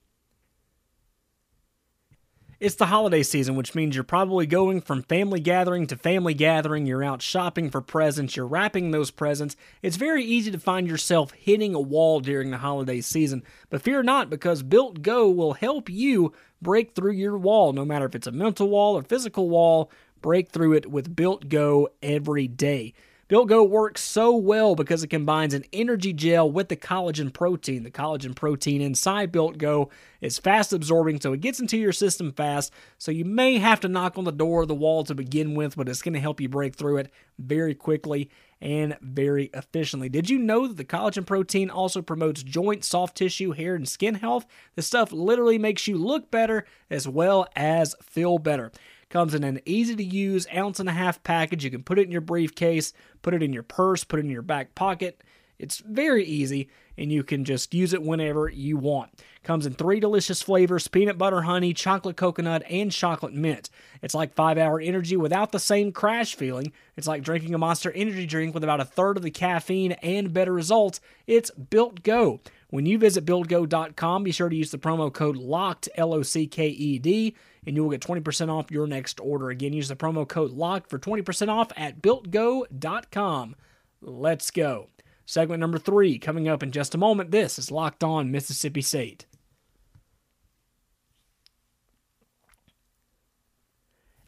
It's 2.62 2.76
the 2.76 2.86
holiday 2.86 3.24
season, 3.24 3.56
which 3.56 3.74
means 3.74 3.96
you're 3.96 4.04
probably 4.04 4.46
going 4.46 4.82
from 4.82 5.02
family 5.02 5.40
gathering 5.40 5.88
to 5.88 5.96
family 5.96 6.36
gathering. 6.36 6.86
You're 6.86 7.04
out 7.04 7.24
shopping 7.24 7.72
for 7.72 7.82
presents, 7.82 8.36
you're 8.36 8.46
wrapping 8.46 8.92
those 8.92 9.10
presents. 9.10 9.56
It's 9.82 9.98
very 9.98 10.24
easy 10.24 10.52
to 10.52 10.60
find 10.60 10.88
yourself 10.88 11.32
hitting 11.32 11.74
a 11.74 11.80
wall 11.80 12.20
during 12.20 12.52
the 12.52 12.60
holiday 12.60 13.02
season. 13.02 13.42
But 13.72 13.82
fear 13.82 14.04
not, 14.04 14.30
because 14.30 14.62
Built 14.62 15.02
Go 15.02 15.28
will 15.28 15.54
help 15.54 15.90
you 15.90 16.34
break 16.62 16.94
through 16.94 17.14
your 17.14 17.36
wall, 17.36 17.74
no 17.74 17.84
matter 17.84 18.06
if 18.06 18.14
it's 18.14 18.28
a 18.28 18.32
mental 18.32 18.70
wall 18.70 18.96
or 18.96 19.02
physical 19.02 19.50
wall. 19.50 19.90
Break 20.22 20.50
through 20.50 20.74
it 20.74 20.92
with 20.92 21.16
Built 21.16 21.50
Go 21.50 21.90
every 22.02 22.48
day. 22.48 22.94
Built 23.32 23.48
Go 23.48 23.64
works 23.64 24.02
so 24.02 24.36
well 24.36 24.76
because 24.76 25.04
it 25.04 25.08
combines 25.08 25.54
an 25.54 25.64
energy 25.72 26.12
gel 26.12 26.52
with 26.52 26.68
the 26.68 26.76
collagen 26.76 27.32
protein. 27.34 27.84
The 27.84 27.90
collagen 27.90 28.36
protein 28.36 28.82
inside 28.82 29.32
Built 29.32 29.58
Go 29.58 29.90
is 30.20 30.38
fast 30.38 30.74
absorbing, 30.74 31.22
so 31.22 31.32
it 31.32 31.40
gets 31.40 31.62
into 31.62 31.78
your 31.78 31.94
system 31.94 32.34
fast. 32.34 32.74
So 32.98 33.10
you 33.10 33.24
may 33.24 33.58
have 33.58 33.80
to 33.80 33.88
knock 33.88 34.18
on 34.18 34.26
the 34.26 34.34
door 34.34 34.64
of 34.64 34.68
the 34.68 34.76
wall 34.76 35.06
to 35.06 35.16
begin 35.16 35.56
with, 35.56 35.78
but 35.78 35.88
it's 35.88 36.02
going 36.02 36.14
to 36.14 36.20
help 36.20 36.42
you 36.42 36.50
break 36.50 36.76
through 36.76 36.98
it 36.98 37.12
very 37.40 37.74
quickly 37.74 38.30
and 38.60 38.98
very 39.02 39.50
efficiently. 39.54 40.10
Did 40.10 40.30
you 40.30 40.38
know 40.38 40.68
that 40.68 40.76
the 40.76 40.84
collagen 40.84 41.26
protein 41.26 41.70
also 41.70 42.02
promotes 42.02 42.44
joint, 42.44 42.84
soft 42.84 43.16
tissue, 43.16 43.54
hair, 43.54 43.76
and 43.76 43.88
skin 43.88 44.16
health? 44.16 44.46
This 44.76 44.88
stuff 44.88 45.14
literally 45.14 45.58
makes 45.58 45.88
you 45.88 45.98
look 45.98 46.32
better 46.32 46.66
as 46.90 47.08
well 47.08 47.48
as 47.56 47.96
feel 48.04 48.40
better. 48.40 48.74
Comes 49.12 49.34
in 49.34 49.44
an 49.44 49.60
easy 49.66 49.94
to 49.98 50.04
use 50.04 50.48
ounce 50.56 50.80
and 50.80 50.88
a 50.88 50.94
half 50.94 51.22
package. 51.22 51.66
You 51.66 51.70
can 51.70 51.84
put 51.84 52.00
it 52.00 52.06
in 52.06 52.14
your 52.14 52.22
briefcase, 52.22 52.94
put 53.22 53.34
it 53.34 53.44
in 53.44 53.52
your 53.52 53.62
purse, 53.62 54.06
put 54.06 54.20
it 54.20 54.26
in 54.26 54.32
your 54.32 54.42
back 54.42 54.74
pocket. 54.74 55.22
It's 55.60 55.80
very 55.80 56.24
easy, 56.24 56.70
and 56.98 57.12
you 57.12 57.22
can 57.22 57.44
just 57.44 57.74
use 57.74 57.94
it 57.94 58.02
whenever 58.02 58.48
you 58.48 58.78
want. 58.78 59.12
Comes 59.44 59.66
in 59.66 59.74
three 59.74 60.00
delicious 60.00 60.42
flavors 60.42 60.88
peanut 60.88 61.18
butter 61.18 61.42
honey, 61.42 61.74
chocolate 61.74 62.16
coconut, 62.16 62.64
and 62.70 62.90
chocolate 62.90 63.34
mint. 63.34 63.70
It's 64.02 64.16
like 64.16 64.34
five 64.34 64.58
hour 64.58 64.80
energy 64.80 65.18
without 65.18 65.52
the 65.52 65.60
same 65.60 65.92
crash 65.92 66.34
feeling. 66.34 66.72
It's 66.96 67.06
like 67.06 67.22
drinking 67.22 67.54
a 67.54 67.58
monster 67.58 67.92
energy 67.92 68.26
drink 68.26 68.54
with 68.54 68.64
about 68.64 68.80
a 68.80 68.86
third 68.86 69.18
of 69.18 69.24
the 69.24 69.30
caffeine 69.30 69.92
and 69.92 70.34
better 70.34 70.54
results. 70.54 71.02
It's 71.28 71.52
Built 71.52 72.02
Go. 72.02 72.40
When 72.72 72.86
you 72.86 72.98
visit 72.98 73.26
builtgo.com, 73.26 74.24
be 74.24 74.32
sure 74.32 74.50
to 74.50 74.56
use 74.56 74.72
the 74.72 74.80
promo 74.80 75.14
code 75.14 75.38
LOCKED, 75.38 75.90
L 75.96 76.14
O 76.14 76.24
C 76.24 76.48
K 76.48 76.68
E 76.68 76.98
D 76.98 77.36
and 77.66 77.76
you 77.76 77.84
will 77.84 77.92
get 77.92 78.02
20% 78.02 78.50
off 78.50 78.72
your 78.72 78.88
next 78.88 79.20
order. 79.20 79.50
Again, 79.50 79.74
use 79.74 79.88
the 79.88 79.96
promo 79.96 80.28
code 80.28 80.52
LOCKED 80.52 80.90
for 80.90 81.00
20% 81.00 81.50
off 81.50 81.72
at 81.78 82.02
builtgo.com. 82.02 83.56
Let's 84.02 84.52
go. 84.52 84.88
Segment 85.26 85.60
number 85.60 85.78
three 85.78 86.18
coming 86.18 86.48
up 86.48 86.64
in 86.64 86.72
just 86.72 86.96
a 86.96 86.98
moment. 86.98 87.32
This 87.32 87.60
is 87.60 87.72
Locked 87.72 88.04
On 88.04 88.32
Mississippi 88.32 88.82
State. 88.82 89.26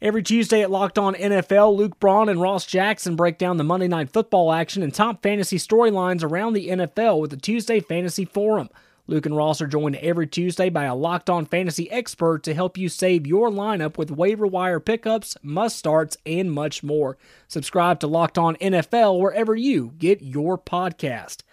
Every 0.03 0.21
Tuesday 0.21 0.61
at 0.61 0.69
Locked 0.69 0.99
On 0.99 1.15
NFL, 1.15 1.77
Luke 1.77 1.97
Braun 1.97 2.27
and 2.27 2.41
Ross 2.41 2.65
Jackson 2.65 3.15
break 3.15 3.37
down 3.37 3.55
the 3.55 3.63
Monday 3.63 3.87
Night 3.87 4.09
Football 4.09 4.51
action 4.51 4.83
and 4.83 4.93
top 4.93 5.23
fantasy 5.23 5.55
storylines 5.55 6.25
around 6.25 6.51
the 6.51 6.67
NFL 6.67 7.21
with 7.21 7.29
the 7.29 7.37
Tuesday 7.37 7.79
Fantasy 7.79 8.25
Forum. 8.25 8.69
Luke 9.07 9.25
and 9.25 9.37
Ross 9.37 9.61
are 9.61 9.65
joined 9.65 9.95
every 9.95 10.27
Tuesday 10.27 10.69
by 10.69 10.83
a 10.83 10.93
locked 10.93 11.29
on 11.29 11.45
fantasy 11.45 11.89
expert 11.89 12.43
to 12.43 12.53
help 12.53 12.77
you 12.77 12.89
save 12.89 13.25
your 13.25 13.49
lineup 13.49 13.97
with 13.97 14.11
waiver 14.11 14.45
wire 14.45 14.81
pickups, 14.81 15.37
must 15.41 15.77
starts, 15.77 16.17
and 16.25 16.51
much 16.51 16.83
more. 16.83 17.17
Subscribe 17.47 18.01
to 18.01 18.07
Locked 18.07 18.37
On 18.37 18.57
NFL 18.57 19.21
wherever 19.21 19.55
you 19.55 19.93
get 19.97 20.21
your 20.21 20.57
podcast. 20.57 21.43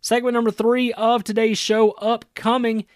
Segment 0.00 0.32
number 0.32 0.50
three 0.50 0.90
of 0.94 1.22
today's 1.22 1.58
show 1.58 1.90
upcoming. 1.98 2.86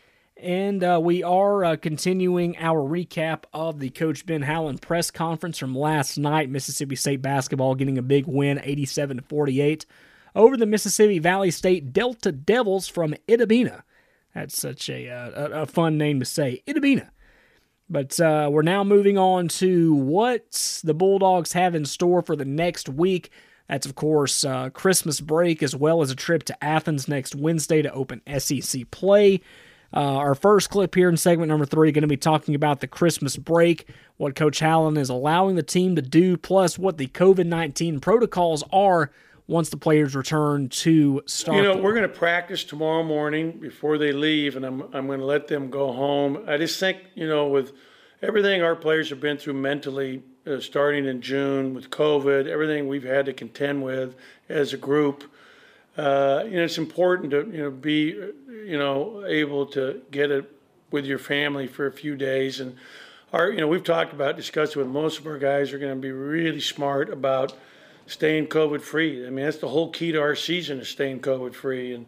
And 0.45 0.85
uh, 0.85 1.01
we 1.03 1.23
are 1.23 1.65
uh, 1.65 1.77
continuing 1.77 2.59
our 2.59 2.87
recap 2.87 3.45
of 3.55 3.79
the 3.81 3.89
Coach 3.89 4.27
Ben 4.27 4.43
Howland 4.43 4.83
press 4.83 5.11
conference 5.11 5.57
from 5.57 5.75
last 5.75 6.19
night. 6.19 6.51
Mississippi 6.51 6.97
State 6.97 7.23
basketball 7.23 7.75
getting 7.75 7.97
a 7.97 8.03
big 8.03 8.27
win, 8.27 8.61
87 8.63 9.17
to 9.17 9.23
48, 9.23 9.87
over 10.35 10.59
the 10.59 10.67
Mississippi 10.67 11.19
Valley 11.19 11.51
State 11.51 11.95
Delta 11.95 12.31
Devils 12.31 12.89
from 12.89 13.15
Itta 13.27 13.49
Bena. 13.49 13.85
That's 14.35 14.61
such 14.61 14.91
a, 14.91 15.09
uh, 15.09 15.31
a, 15.31 15.63
a 15.63 15.67
fun 15.67 15.97
name 15.97 16.21
to 16.21 16.27
say, 16.27 16.63
Itta 16.67 16.83
Bena. 16.83 17.11
But 17.89 18.21
uh, 18.21 18.51
we're 18.53 18.61
now 18.61 18.85
moving 18.85 19.17
on 19.17 19.49
to 19.49 19.95
what 19.95 20.83
the 20.85 20.93
Bulldogs 20.93 21.55
have 21.55 21.75
in 21.75 21.87
store 21.87 22.21
for 22.21 22.37
the 22.37 22.45
next 22.45 22.91
week. 22.91 23.31
That's, 23.67 23.87
of 23.87 23.95
course, 23.95 24.45
uh, 24.45 24.69
Christmas 24.69 25.23
break 25.23 25.63
as 25.63 25.75
well 25.75 26.03
as 26.03 26.11
a 26.11 26.15
trip 26.15 26.43
to 26.43 26.65
Athens 26.65 27.09
next 27.09 27.35
Wednesday 27.35 27.81
to 27.81 27.91
open 27.95 28.21
SEC 28.39 28.91
play. 28.91 29.41
Uh, 29.95 30.17
our 30.17 30.35
first 30.35 30.71
clip 30.71 30.95
here 30.95 31.09
in 31.09 31.17
segment 31.17 31.49
number 31.49 31.65
three 31.65 31.93
going 31.93 32.03
to 32.03 32.09
be 32.09 32.17
talking 32.17 32.55
about 32.55 32.81
the 32.81 32.87
Christmas 32.89 33.37
break, 33.37 33.89
what 34.17 34.35
Coach 34.35 34.59
Howland 34.59 34.99
is 34.99 35.09
allowing 35.09 35.55
the 35.55 35.63
team 35.63 35.95
to 35.95 36.03
do, 36.03 36.37
plus 36.37 36.77
what 36.79 36.99
the 36.99 37.07
COVID 37.07 37.47
19 37.47 38.01
protocols 38.01 38.65
are 38.73 39.13
once 39.47 39.69
the 39.69 39.77
players 39.77 40.17
return 40.17 40.69
to 40.69 41.23
start. 41.27 41.59
You 41.59 41.63
know, 41.63 41.77
we're 41.77 41.93
going 41.93 42.03
to 42.03 42.09
practice 42.09 42.65
tomorrow 42.65 43.05
morning 43.05 43.53
before 43.53 43.99
they 43.99 44.13
leave, 44.13 44.57
and 44.57 44.65
I'm, 44.65 44.83
I'm 44.95 45.07
going 45.07 45.21
to 45.21 45.27
let 45.27 45.49
them 45.49 45.71
go 45.71 45.93
home. 45.93 46.45
I 46.49 46.57
just 46.57 46.81
think, 46.81 46.99
you 47.15 47.29
know, 47.29 47.47
with 47.47 47.73
everything 48.23 48.63
our 48.63 48.75
players 48.75 49.11
have 49.11 49.21
been 49.21 49.37
through 49.37 49.55
mentally, 49.55 50.23
uh, 50.47 50.61
starting 50.61 51.07
in 51.07 51.21
June 51.21 51.75
with 51.75 51.91
COVID, 51.91 52.47
everything 52.47 52.89
we've 52.89 53.05
had 53.05 53.27
to 53.27 53.33
contend 53.33 53.85
with 53.85 54.17
as 54.49 54.73
a 54.73 54.77
group, 54.77 55.25
uh, 55.97 56.43
you 56.45 56.57
know, 56.57 56.65
it's 56.65 56.79
important 56.79 57.31
to, 57.31 57.49
you 57.51 57.63
know, 57.63 57.71
be 57.71 58.17
you 58.65 58.79
know, 58.79 59.25
able 59.27 59.67
to 59.67 60.01
get 60.11 60.31
it 60.31 60.51
with 60.91 61.05
your 61.05 61.19
family 61.19 61.67
for 61.67 61.87
a 61.87 61.93
few 61.93 62.17
days. 62.17 62.61
And 62.61 62.77
our, 63.33 63.51
you 63.51 63.59
know, 63.59 63.69
we've 63.69 63.85
talked 63.85 64.13
about, 64.13 64.37
discussed 64.37 64.77
with 64.77 64.87
most 64.87 65.19
of 65.19 65.27
our 65.27 65.39
guys 65.39 65.73
are 65.73 65.79
going 65.79 65.95
to 65.95 66.01
be 66.01 66.13
really 66.13 66.61
smart 66.61 67.11
about 67.11 67.55
staying 68.07 68.47
COVID 68.47 68.81
free. 68.81 69.27
I 69.27 69.31
mean, 69.31 69.45
that's 69.45 69.59
the 69.59 69.69
whole 69.69 69.91
key 69.91 70.13
to 70.13 70.21
our 70.21 70.35
season 70.35 70.79
is 70.79 70.89
staying 70.89 71.21
COVID 71.21 71.55
free. 71.55 71.95
And 71.95 72.07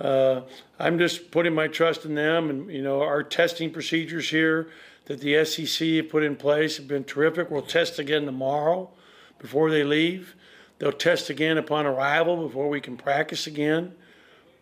uh, 0.00 0.42
I'm 0.78 0.98
just 0.98 1.30
putting 1.30 1.54
my 1.54 1.68
trust 1.68 2.04
in 2.04 2.14
them. 2.14 2.50
And, 2.50 2.70
you 2.70 2.82
know, 2.82 3.00
our 3.02 3.22
testing 3.22 3.70
procedures 3.70 4.28
here 4.28 4.68
that 5.06 5.20
the 5.20 5.44
SEC 5.44 6.08
put 6.08 6.22
in 6.22 6.36
place 6.36 6.76
have 6.76 6.88
been 6.88 7.04
terrific. 7.04 7.50
We'll 7.50 7.62
test 7.62 7.98
again 7.98 8.24
tomorrow 8.24 8.90
before 9.38 9.70
they 9.70 9.84
leave. 9.84 10.34
They'll 10.78 10.92
test 10.92 11.30
again 11.30 11.58
upon 11.58 11.86
arrival 11.86 12.36
before 12.46 12.68
we 12.68 12.80
can 12.80 12.96
practice 12.96 13.46
again. 13.46 13.94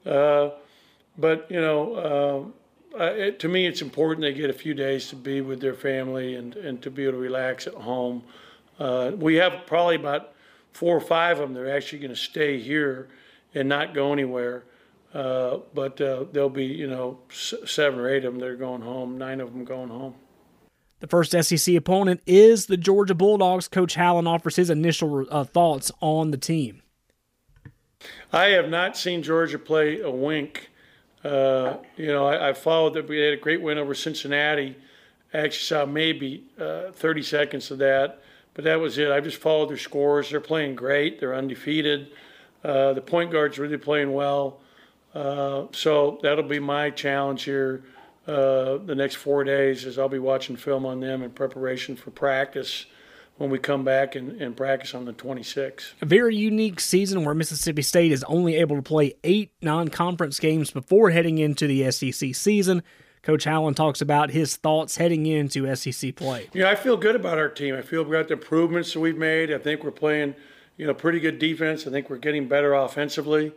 Uh, 0.05 0.51
but 1.17 1.51
you 1.51 1.61
know, 1.61 2.53
uh, 2.99 3.05
it, 3.05 3.39
to 3.41 3.49
me, 3.49 3.67
it's 3.67 3.83
important 3.83 4.23
they 4.23 4.33
get 4.33 4.51
a 4.51 4.55
few 4.55 4.75
days 4.75 5.09
to 5.09 5.17
be 5.17 5.41
with 5.41 5.61
their 5.61 5.75
family 5.75 6.35
and, 6.35 6.57
and 6.57 6.83
to 6.83 6.91
be 6.91 7.05
able 7.05 7.13
to 7.13 7.19
relax 7.19 7.67
at 7.67 7.75
home. 7.75 8.23
Uh, 8.79 9.13
we 9.17 9.37
have 9.37 9.67
probably 9.67 9.97
about 9.97 10.33
four 10.73 10.97
or 10.97 11.01
five 11.01 11.39
of 11.39 11.49
them 11.49 11.55
that 11.55 11.63
are 11.63 11.75
actually 11.75 11.99
going 11.99 12.11
to 12.11 12.17
stay 12.17 12.61
here 12.61 13.09
and 13.55 13.69
not 13.69 13.95
go 13.95 14.13
anywhere. 14.13 14.65
Uh, 15.15 15.59
but 15.75 16.01
uh, 16.01 16.25
there'll 16.33 16.49
be, 16.49 16.65
you 16.65 16.87
know, 16.87 17.19
seven 17.31 18.01
or 18.01 18.09
eight 18.09 18.25
of 18.25 18.33
them 18.33 18.41
that 18.41 18.49
are 18.49 18.57
going 18.57 18.81
home, 18.81 19.19
nine 19.19 19.41
of 19.41 19.53
them 19.53 19.65
going 19.65 19.91
home. 19.91 20.15
The 21.03 21.09
first 21.09 21.33
SEC 21.33 21.75
opponent 21.75 22.23
is 22.27 22.67
the 22.67 22.77
Georgia 22.77 23.15
Bulldogs. 23.15 23.67
Coach 23.67 23.97
Howland 23.97 24.29
offers 24.29 24.57
his 24.57 24.71
initial 24.71 25.27
uh, 25.31 25.43
thoughts 25.45 25.91
on 26.01 26.31
the 26.31 26.39
team. 26.39 26.81
I 28.33 28.47
have 28.47 28.71
not 28.71 28.97
seen 28.97 29.23
Georgia 29.23 29.59
play 29.59 30.01
a 30.01 30.11
wink 30.11 30.71
uh, 31.25 31.77
you 31.97 32.09
know, 32.09 32.27
I, 32.27 32.49
I, 32.49 32.53
followed 32.53 32.95
that 32.95 33.07
we 33.07 33.21
had 33.21 33.33
a 33.33 33.37
great 33.37 33.63
win 33.63 33.79
over 33.79 33.95
Cincinnati. 33.95 34.77
I 35.33 35.39
actually 35.39 35.61
saw 35.61 35.87
maybe 35.87 36.45
uh, 36.59 36.91
30 36.93 37.23
seconds 37.23 37.71
of 37.71 37.79
that, 37.79 38.21
but 38.55 38.65
that 38.65 38.81
was 38.81 38.99
it. 38.99 39.11
I 39.11 39.21
just 39.21 39.37
followed 39.37 39.71
their 39.71 39.77
scores. 39.77 40.31
They're 40.31 40.41
playing 40.41 40.75
great. 40.75 41.21
They're 41.21 41.35
undefeated. 41.35 42.09
Uh, 42.65 42.93
the 42.95 43.01
point 43.01 43.31
guard's 43.31 43.57
really 43.59 43.77
playing 43.77 44.13
well. 44.13 44.59
Uh, 45.15 45.67
so 45.73 46.19
that'll 46.23 46.43
be 46.43 46.59
my 46.59 46.91
challenge 46.91 47.45
here 47.45 47.85
uh, 48.27 48.79
the 48.79 48.95
next 48.95 49.17
four 49.17 49.45
days 49.45 49.85
is 49.85 49.99
I'll 49.99 50.09
be 50.09 50.19
watching 50.19 50.57
film 50.57 50.87
on 50.87 51.01
them 51.01 51.23
in 51.23 51.31
preparation 51.31 51.97
for 51.97 52.11
practice 52.11 52.87
when 53.39 53.51
we 53.51 53.59
come 53.59 53.85
back 53.85 54.15
and, 54.15 54.41
and 54.41 54.57
practice 54.57 54.95
on 54.95 55.05
the 55.05 55.13
26th. 55.13 55.95
A 56.01 56.07
very 56.07 56.37
unique 56.37 56.79
season 56.79 57.25
where 57.25 57.35
Mississippi 57.35 57.83
State 57.83 58.13
is 58.13 58.23
only 58.25 58.57
able 58.57 58.77
to 58.77 58.83
play 58.83 59.15
eight 59.25 59.51
non 59.61 59.89
conference 59.89 60.39
games 60.39 60.71
before 60.71 61.11
heading 61.11 61.39
into 61.39 61.67
the 61.67 61.91
SEC 61.91 62.35
season. 62.35 62.83
Coach 63.23 63.45
Howland 63.45 63.77
talks 63.77 64.01
about 64.01 64.31
his 64.31 64.57
thoughts 64.57 64.97
heading 64.97 65.27
into 65.27 65.73
SEC 65.75 66.15
play. 66.17 66.49
Yeah, 66.53 66.71
I 66.71 66.75
feel 66.75 66.97
good 66.97 67.15
about 67.15 67.39
our 67.39 67.49
team. 67.49 67.75
I 67.75 67.83
feel 67.83 68.03
about 68.03 68.29
the 68.29 68.35
improvements 68.35 68.93
that 68.93 69.01
we've 69.01 69.17
made. 69.19 69.53
I 69.53 69.59
think 69.59 69.85
we're 69.85 69.93
playing, 69.93 70.35
you 70.77 70.87
know, 70.87 70.95
pretty 70.95 71.21
good 71.21 71.39
defense. 71.39 71.87
I 71.87 71.91
think 71.91 72.11
we're 72.11 72.17
getting 72.19 72.49
better 72.49 72.75
offensively. 72.75 73.53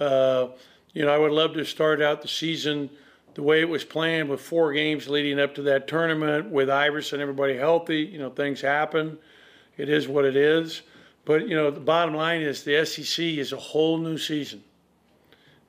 Uh, 0.00 0.48
you 0.94 1.04
know, 1.04 1.12
I 1.12 1.18
would 1.18 1.32
love 1.32 1.52
to 1.54 1.64
start 1.64 2.00
out 2.00 2.22
the 2.22 2.28
season 2.28 2.88
the 3.34 3.42
way 3.42 3.60
it 3.60 3.68
was 3.68 3.84
planned 3.84 4.28
with 4.28 4.40
four 4.40 4.72
games 4.72 5.08
leading 5.08 5.40
up 5.40 5.54
to 5.54 5.62
that 5.62 5.88
tournament 5.88 6.50
with 6.50 6.68
Iverson 6.68 7.16
and 7.16 7.22
everybody 7.22 7.56
healthy, 7.56 8.00
you 8.00 8.18
know, 8.18 8.30
things 8.30 8.60
happen. 8.60 9.18
It 9.76 9.88
is 9.88 10.06
what 10.06 10.24
it 10.24 10.36
is. 10.36 10.82
But, 11.24 11.48
you 11.48 11.54
know, 11.54 11.70
the 11.70 11.80
bottom 11.80 12.14
line 12.14 12.42
is 12.42 12.64
the 12.64 12.84
SEC 12.84 13.24
is 13.24 13.52
a 13.52 13.56
whole 13.56 13.98
new 13.98 14.18
season. 14.18 14.62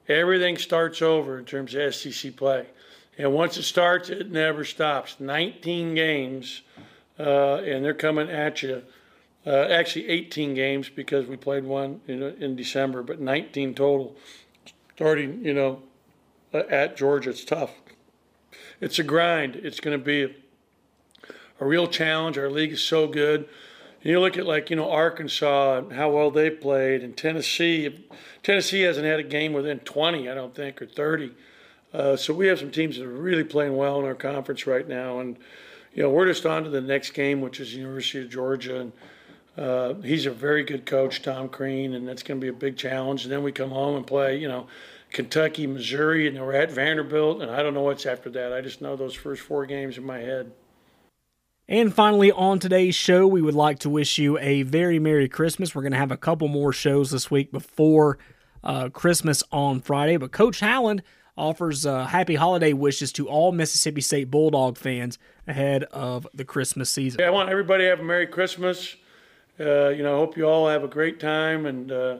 Everything 0.07 0.57
starts 0.57 1.01
over 1.01 1.37
in 1.37 1.45
terms 1.45 1.73
of 1.75 1.93
SEC 1.95 2.35
play. 2.35 2.65
And 3.17 3.31
once 3.33 3.57
it 3.57 3.63
starts, 3.63 4.09
it 4.09 4.31
never 4.31 4.65
stops. 4.65 5.19
19 5.19 5.93
games, 5.93 6.61
uh, 7.19 7.57
and 7.57 7.85
they're 7.85 7.93
coming 7.93 8.29
at 8.29 8.63
you. 8.63 8.83
Uh, 9.45 9.67
actually, 9.69 10.09
18 10.09 10.55
games 10.55 10.89
because 10.89 11.27
we 11.27 11.37
played 11.37 11.63
one 11.63 12.01
in, 12.07 12.23
in 12.23 12.55
December, 12.55 13.03
but 13.03 13.19
19 13.19 13.75
total 13.75 14.15
starting, 14.95 15.43
you 15.43 15.53
know, 15.53 15.81
at 16.53 16.95
Georgia. 16.97 17.31
It's 17.31 17.43
tough. 17.43 17.71
It's 18.79 18.99
a 18.99 19.03
grind. 19.03 19.55
It's 19.55 19.79
going 19.79 19.97
to 19.97 20.03
be 20.03 20.23
a, 20.23 20.29
a 21.59 21.65
real 21.65 21.87
challenge. 21.87 22.37
Our 22.37 22.49
league 22.49 22.71
is 22.71 22.81
so 22.81 23.07
good. 23.07 23.47
And 24.03 24.11
you 24.11 24.19
look 24.19 24.37
at 24.37 24.45
like 24.45 24.69
you 24.69 24.75
know 24.75 24.91
Arkansas 24.91 25.77
and 25.77 25.93
how 25.93 26.11
well 26.11 26.31
they 26.31 26.49
played, 26.49 27.03
and 27.03 27.15
Tennessee. 27.15 28.05
Tennessee 28.43 28.81
hasn't 28.81 29.05
had 29.05 29.19
a 29.19 29.23
game 29.23 29.53
within 29.53 29.79
20, 29.79 30.29
I 30.29 30.33
don't 30.33 30.53
think, 30.53 30.81
or 30.81 30.85
30. 30.85 31.31
Uh, 31.93 32.17
so 32.17 32.33
we 32.33 32.47
have 32.47 32.59
some 32.59 32.71
teams 32.71 32.97
that 32.97 33.05
are 33.05 33.09
really 33.09 33.43
playing 33.43 33.77
well 33.77 33.99
in 33.99 34.05
our 34.05 34.15
conference 34.15 34.67
right 34.67 34.87
now, 34.87 35.19
and 35.19 35.37
you 35.93 36.03
know 36.03 36.09
we're 36.09 36.25
just 36.25 36.45
on 36.45 36.63
to 36.63 36.69
the 36.69 36.81
next 36.81 37.11
game, 37.11 37.39
which 37.39 37.59
is 37.59 37.73
University 37.73 38.23
of 38.23 38.29
Georgia, 38.29 38.81
and 38.81 38.91
uh, 39.57 39.93
he's 40.01 40.25
a 40.25 40.31
very 40.31 40.63
good 40.63 40.85
coach, 40.85 41.21
Tom 41.21 41.47
Crean, 41.47 41.93
and 41.93 42.07
that's 42.07 42.23
going 42.23 42.39
to 42.39 42.43
be 42.43 42.49
a 42.49 42.53
big 42.53 42.75
challenge. 42.75 43.23
And 43.23 43.31
then 43.31 43.43
we 43.43 43.51
come 43.51 43.69
home 43.69 43.95
and 43.95 44.05
play, 44.05 44.37
you 44.37 44.47
know, 44.47 44.67
Kentucky, 45.13 45.67
Missouri, 45.67 46.27
and 46.27 46.37
we're 46.39 46.53
at 46.53 46.71
Vanderbilt, 46.71 47.41
and 47.41 47.51
I 47.51 47.63
don't 47.63 47.75
know 47.75 47.83
what's 47.83 48.05
after 48.05 48.29
that. 48.31 48.51
I 48.51 48.61
just 48.61 48.81
know 48.81 48.95
those 48.95 49.13
first 49.13 49.43
four 49.43 49.65
games 49.65 49.97
in 49.97 50.03
my 50.03 50.17
head. 50.17 50.51
And 51.67 51.93
finally, 51.93 52.31
on 52.31 52.59
today's 52.59 52.95
show, 52.95 53.25
we 53.25 53.41
would 53.41 53.53
like 53.53 53.79
to 53.79 53.89
wish 53.89 54.17
you 54.17 54.37
a 54.39 54.63
very 54.63 54.99
Merry 54.99 55.29
Christmas. 55.29 55.73
We're 55.73 55.83
going 55.83 55.93
to 55.93 55.97
have 55.99 56.11
a 56.11 56.17
couple 56.17 56.47
more 56.49 56.73
shows 56.73 57.11
this 57.11 57.31
week 57.31 57.51
before 57.51 58.17
uh, 58.63 58.89
Christmas 58.89 59.43
on 59.51 59.79
Friday, 59.79 60.17
but 60.17 60.31
Coach 60.31 60.59
Howland 60.59 61.03
offers 61.37 61.85
uh, 61.85 62.05
happy 62.05 62.35
holiday 62.35 62.73
wishes 62.73 63.11
to 63.13 63.27
all 63.27 63.51
Mississippi 63.51 64.01
State 64.01 64.29
Bulldog 64.29 64.77
fans 64.77 65.19
ahead 65.47 65.83
of 65.85 66.27
the 66.33 66.43
Christmas 66.43 66.89
season. 66.89 67.21
Yeah, 67.21 67.27
I 67.27 67.31
want 67.31 67.49
everybody 67.49 67.83
to 67.85 67.89
have 67.91 67.99
a 67.99 68.03
Merry 68.03 68.27
Christmas. 68.27 68.95
Uh, 69.59 69.89
you 69.89 70.03
know, 70.03 70.15
I 70.15 70.17
hope 70.17 70.35
you 70.35 70.47
all 70.47 70.67
have 70.67 70.83
a 70.83 70.87
great 70.87 71.19
time 71.19 71.65
and 71.65 71.91
uh, 71.91 72.17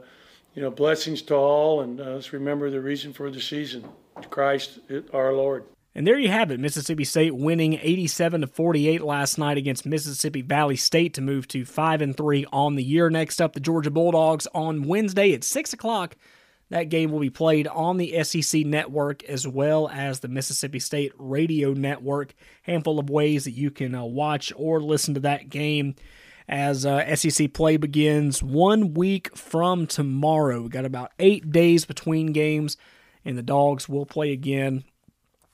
you 0.53 0.61
know, 0.61 0.71
blessings 0.71 1.21
to 1.23 1.35
all, 1.35 1.81
and 1.81 1.99
uh, 1.99 2.15
let's 2.15 2.33
remember 2.33 2.69
the 2.69 2.81
reason 2.81 3.13
for 3.13 3.29
the 3.31 3.41
season 3.41 3.87
Christ 4.29 4.79
our 5.13 5.33
Lord. 5.33 5.65
And 5.95 6.07
there 6.07 6.17
you 6.17 6.29
have 6.29 6.49
it. 6.49 6.59
Mississippi 6.59 7.03
State 7.03 7.35
winning 7.35 7.79
87 7.79 8.41
to 8.41 8.47
48 8.47 9.01
last 9.03 9.37
night 9.37 9.57
against 9.57 9.85
Mississippi 9.85 10.41
Valley 10.41 10.75
State 10.75 11.13
to 11.15 11.21
move 11.21 11.47
to 11.49 11.65
5 11.65 12.01
and 12.01 12.17
3 12.17 12.45
on 12.51 12.75
the 12.75 12.83
year. 12.83 13.11
Next 13.11 13.39
up, 13.39 13.53
the 13.53 13.59
Georgia 13.59 13.91
Bulldogs 13.91 14.47
on 14.55 14.87
Wednesday 14.87 15.33
at 15.33 15.43
6 15.43 15.73
o'clock. 15.73 16.15
That 16.69 16.89
game 16.89 17.11
will 17.11 17.19
be 17.19 17.29
played 17.29 17.67
on 17.67 17.97
the 17.97 18.23
SEC 18.23 18.65
network 18.65 19.23
as 19.25 19.47
well 19.47 19.87
as 19.89 20.19
the 20.19 20.27
Mississippi 20.27 20.79
State 20.79 21.11
radio 21.19 21.73
network. 21.73 22.33
Handful 22.63 22.97
of 22.97 23.11
ways 23.11 23.43
that 23.43 23.51
you 23.51 23.69
can 23.69 23.93
uh, 23.93 24.03
watch 24.03 24.51
or 24.55 24.81
listen 24.81 25.13
to 25.13 25.19
that 25.19 25.49
game 25.49 25.93
as 26.47 26.85
uh, 26.85 27.15
SEC 27.15 27.53
play 27.53 27.77
begins 27.77 28.43
one 28.43 28.93
week 28.93 29.35
from 29.35 29.87
tomorrow. 29.87 30.61
We 30.61 30.69
got 30.69 30.85
about 30.85 31.11
eight 31.19 31.51
days 31.51 31.85
between 31.85 32.33
games, 32.33 32.77
and 33.23 33.37
the 33.37 33.43
Dogs 33.43 33.87
will 33.87 34.05
play 34.05 34.31
again 34.31 34.83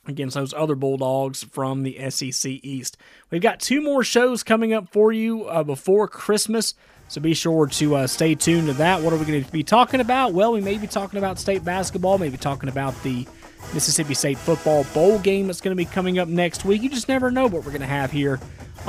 against 0.08 0.36
those 0.36 0.54
other 0.54 0.76
Bulldogs 0.76 1.44
from 1.44 1.84
the 1.84 2.10
SEC 2.10 2.52
East. 2.64 2.98
We've 3.30 3.42
got 3.42 3.60
two 3.60 3.82
more 3.82 4.04
shows 4.04 4.44
coming 4.44 4.74
up 4.74 4.92
for 4.92 5.12
you 5.12 5.46
uh, 5.46 5.64
before 5.64 6.08
Christmas, 6.08 6.74
so 7.08 7.22
be 7.22 7.34
sure 7.34 7.68
to 7.68 7.96
uh, 7.96 8.08
stay 8.08 8.36
tuned 8.36 8.68
to 8.68 8.74
that. 8.74 9.02
What 9.02 9.14
are 9.14 9.18
we 9.18 9.26
going 9.26 9.44
to 9.44 9.52
be 9.52 9.64
talking 9.64 10.00
about? 10.00 10.34
Well, 10.34 10.52
we 10.52 10.62
may 10.62 10.78
be 10.78 10.88
talking 10.88 11.18
about 11.18 11.40
state 11.40 11.64
basketball, 11.64 12.18
maybe 12.18 12.38
talking 12.38 12.70
about 12.70 13.02
the 13.04 13.28
Mississippi 13.74 14.14
State 14.14 14.38
football 14.38 14.84
bowl 14.94 15.20
game 15.20 15.48
that's 15.48 15.62
going 15.62 15.76
to 15.76 15.76
be 15.76 15.86
coming 15.86 16.18
up 16.18 16.28
next 16.28 16.66
week. 16.66 16.82
You 16.82 16.90
just 16.90 17.08
never 17.08 17.30
know 17.30 17.44
what 17.44 17.64
we're 17.64 17.72
going 17.72 17.82
to 17.82 17.88
have 17.88 18.12
here 18.12 18.40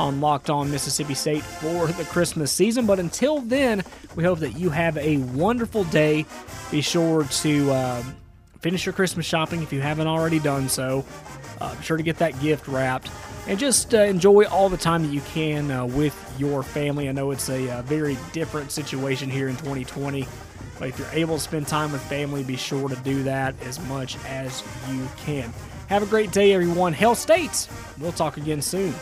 on 0.01 0.21
Locked 0.21 0.51
On 0.51 0.71
Mississippi 0.71 1.15
State 1.15 1.43
for 1.43 1.87
the 1.87 2.05
Christmas 2.05 2.51
season. 2.51 2.87
But 2.87 2.99
until 2.99 3.41
then, 3.41 3.85
we 4.17 4.25
hope 4.25 4.39
that 4.41 4.53
you 4.53 4.71
have 4.71 4.97
a 4.97 5.19
wonderful 5.19 5.85
day. 5.85 6.25
Be 6.71 6.81
sure 6.81 7.25
to 7.25 7.71
uh, 7.71 8.03
finish 8.61 8.87
your 8.87 8.95
Christmas 8.95 9.27
shopping 9.27 9.63
if 9.63 9.73
you 9.73 9.81
haven't 9.81 10.07
already 10.07 10.39
done 10.39 10.69
so. 10.69 11.05
Uh, 11.61 11.75
be 11.77 11.83
sure 11.83 11.99
to 11.99 12.03
get 12.03 12.17
that 12.19 12.41
gift 12.41 12.67
wrapped 12.67 13.11
and 13.47 13.59
just 13.59 13.95
uh, 13.95 13.99
enjoy 13.99 14.45
all 14.45 14.69
the 14.69 14.77
time 14.77 15.03
that 15.03 15.13
you 15.13 15.21
can 15.21 15.71
uh, 15.71 15.85
with 15.85 16.35
your 16.39 16.63
family. 16.63 17.09
I 17.09 17.13
know 17.13 17.31
it's 17.31 17.51
a, 17.51 17.67
a, 17.67 17.75
uh, 17.75 17.83
very 17.83 18.17
different 18.33 18.73
situation 18.73 19.29
here 19.29 19.49
in 19.49 19.57
2020, 19.57 20.27
but 20.79 20.89
if 20.89 20.99
you're 20.99 21.09
able 21.13 21.37
to 21.37 21.43
spend 21.43 21.67
time 21.67 21.93
with 21.93 22.01
family, 22.03 22.43
be 22.43 22.57
sure 22.57 22.89
to 22.89 22.97
do 22.97 23.23
that 23.25 23.55
as 23.63 23.79
much 23.87 24.17
as 24.25 24.63
you 24.91 25.07
can. 25.19 25.53
Have 25.89 26.03
a 26.03 26.07
great 26.07 26.33
day, 26.33 26.55
everyone. 26.55 26.93
Hail 26.93 27.15
States! 27.15 27.69
We'll 27.99 28.13
talk 28.13 28.37
again 28.39 28.63
soon. 28.63 28.95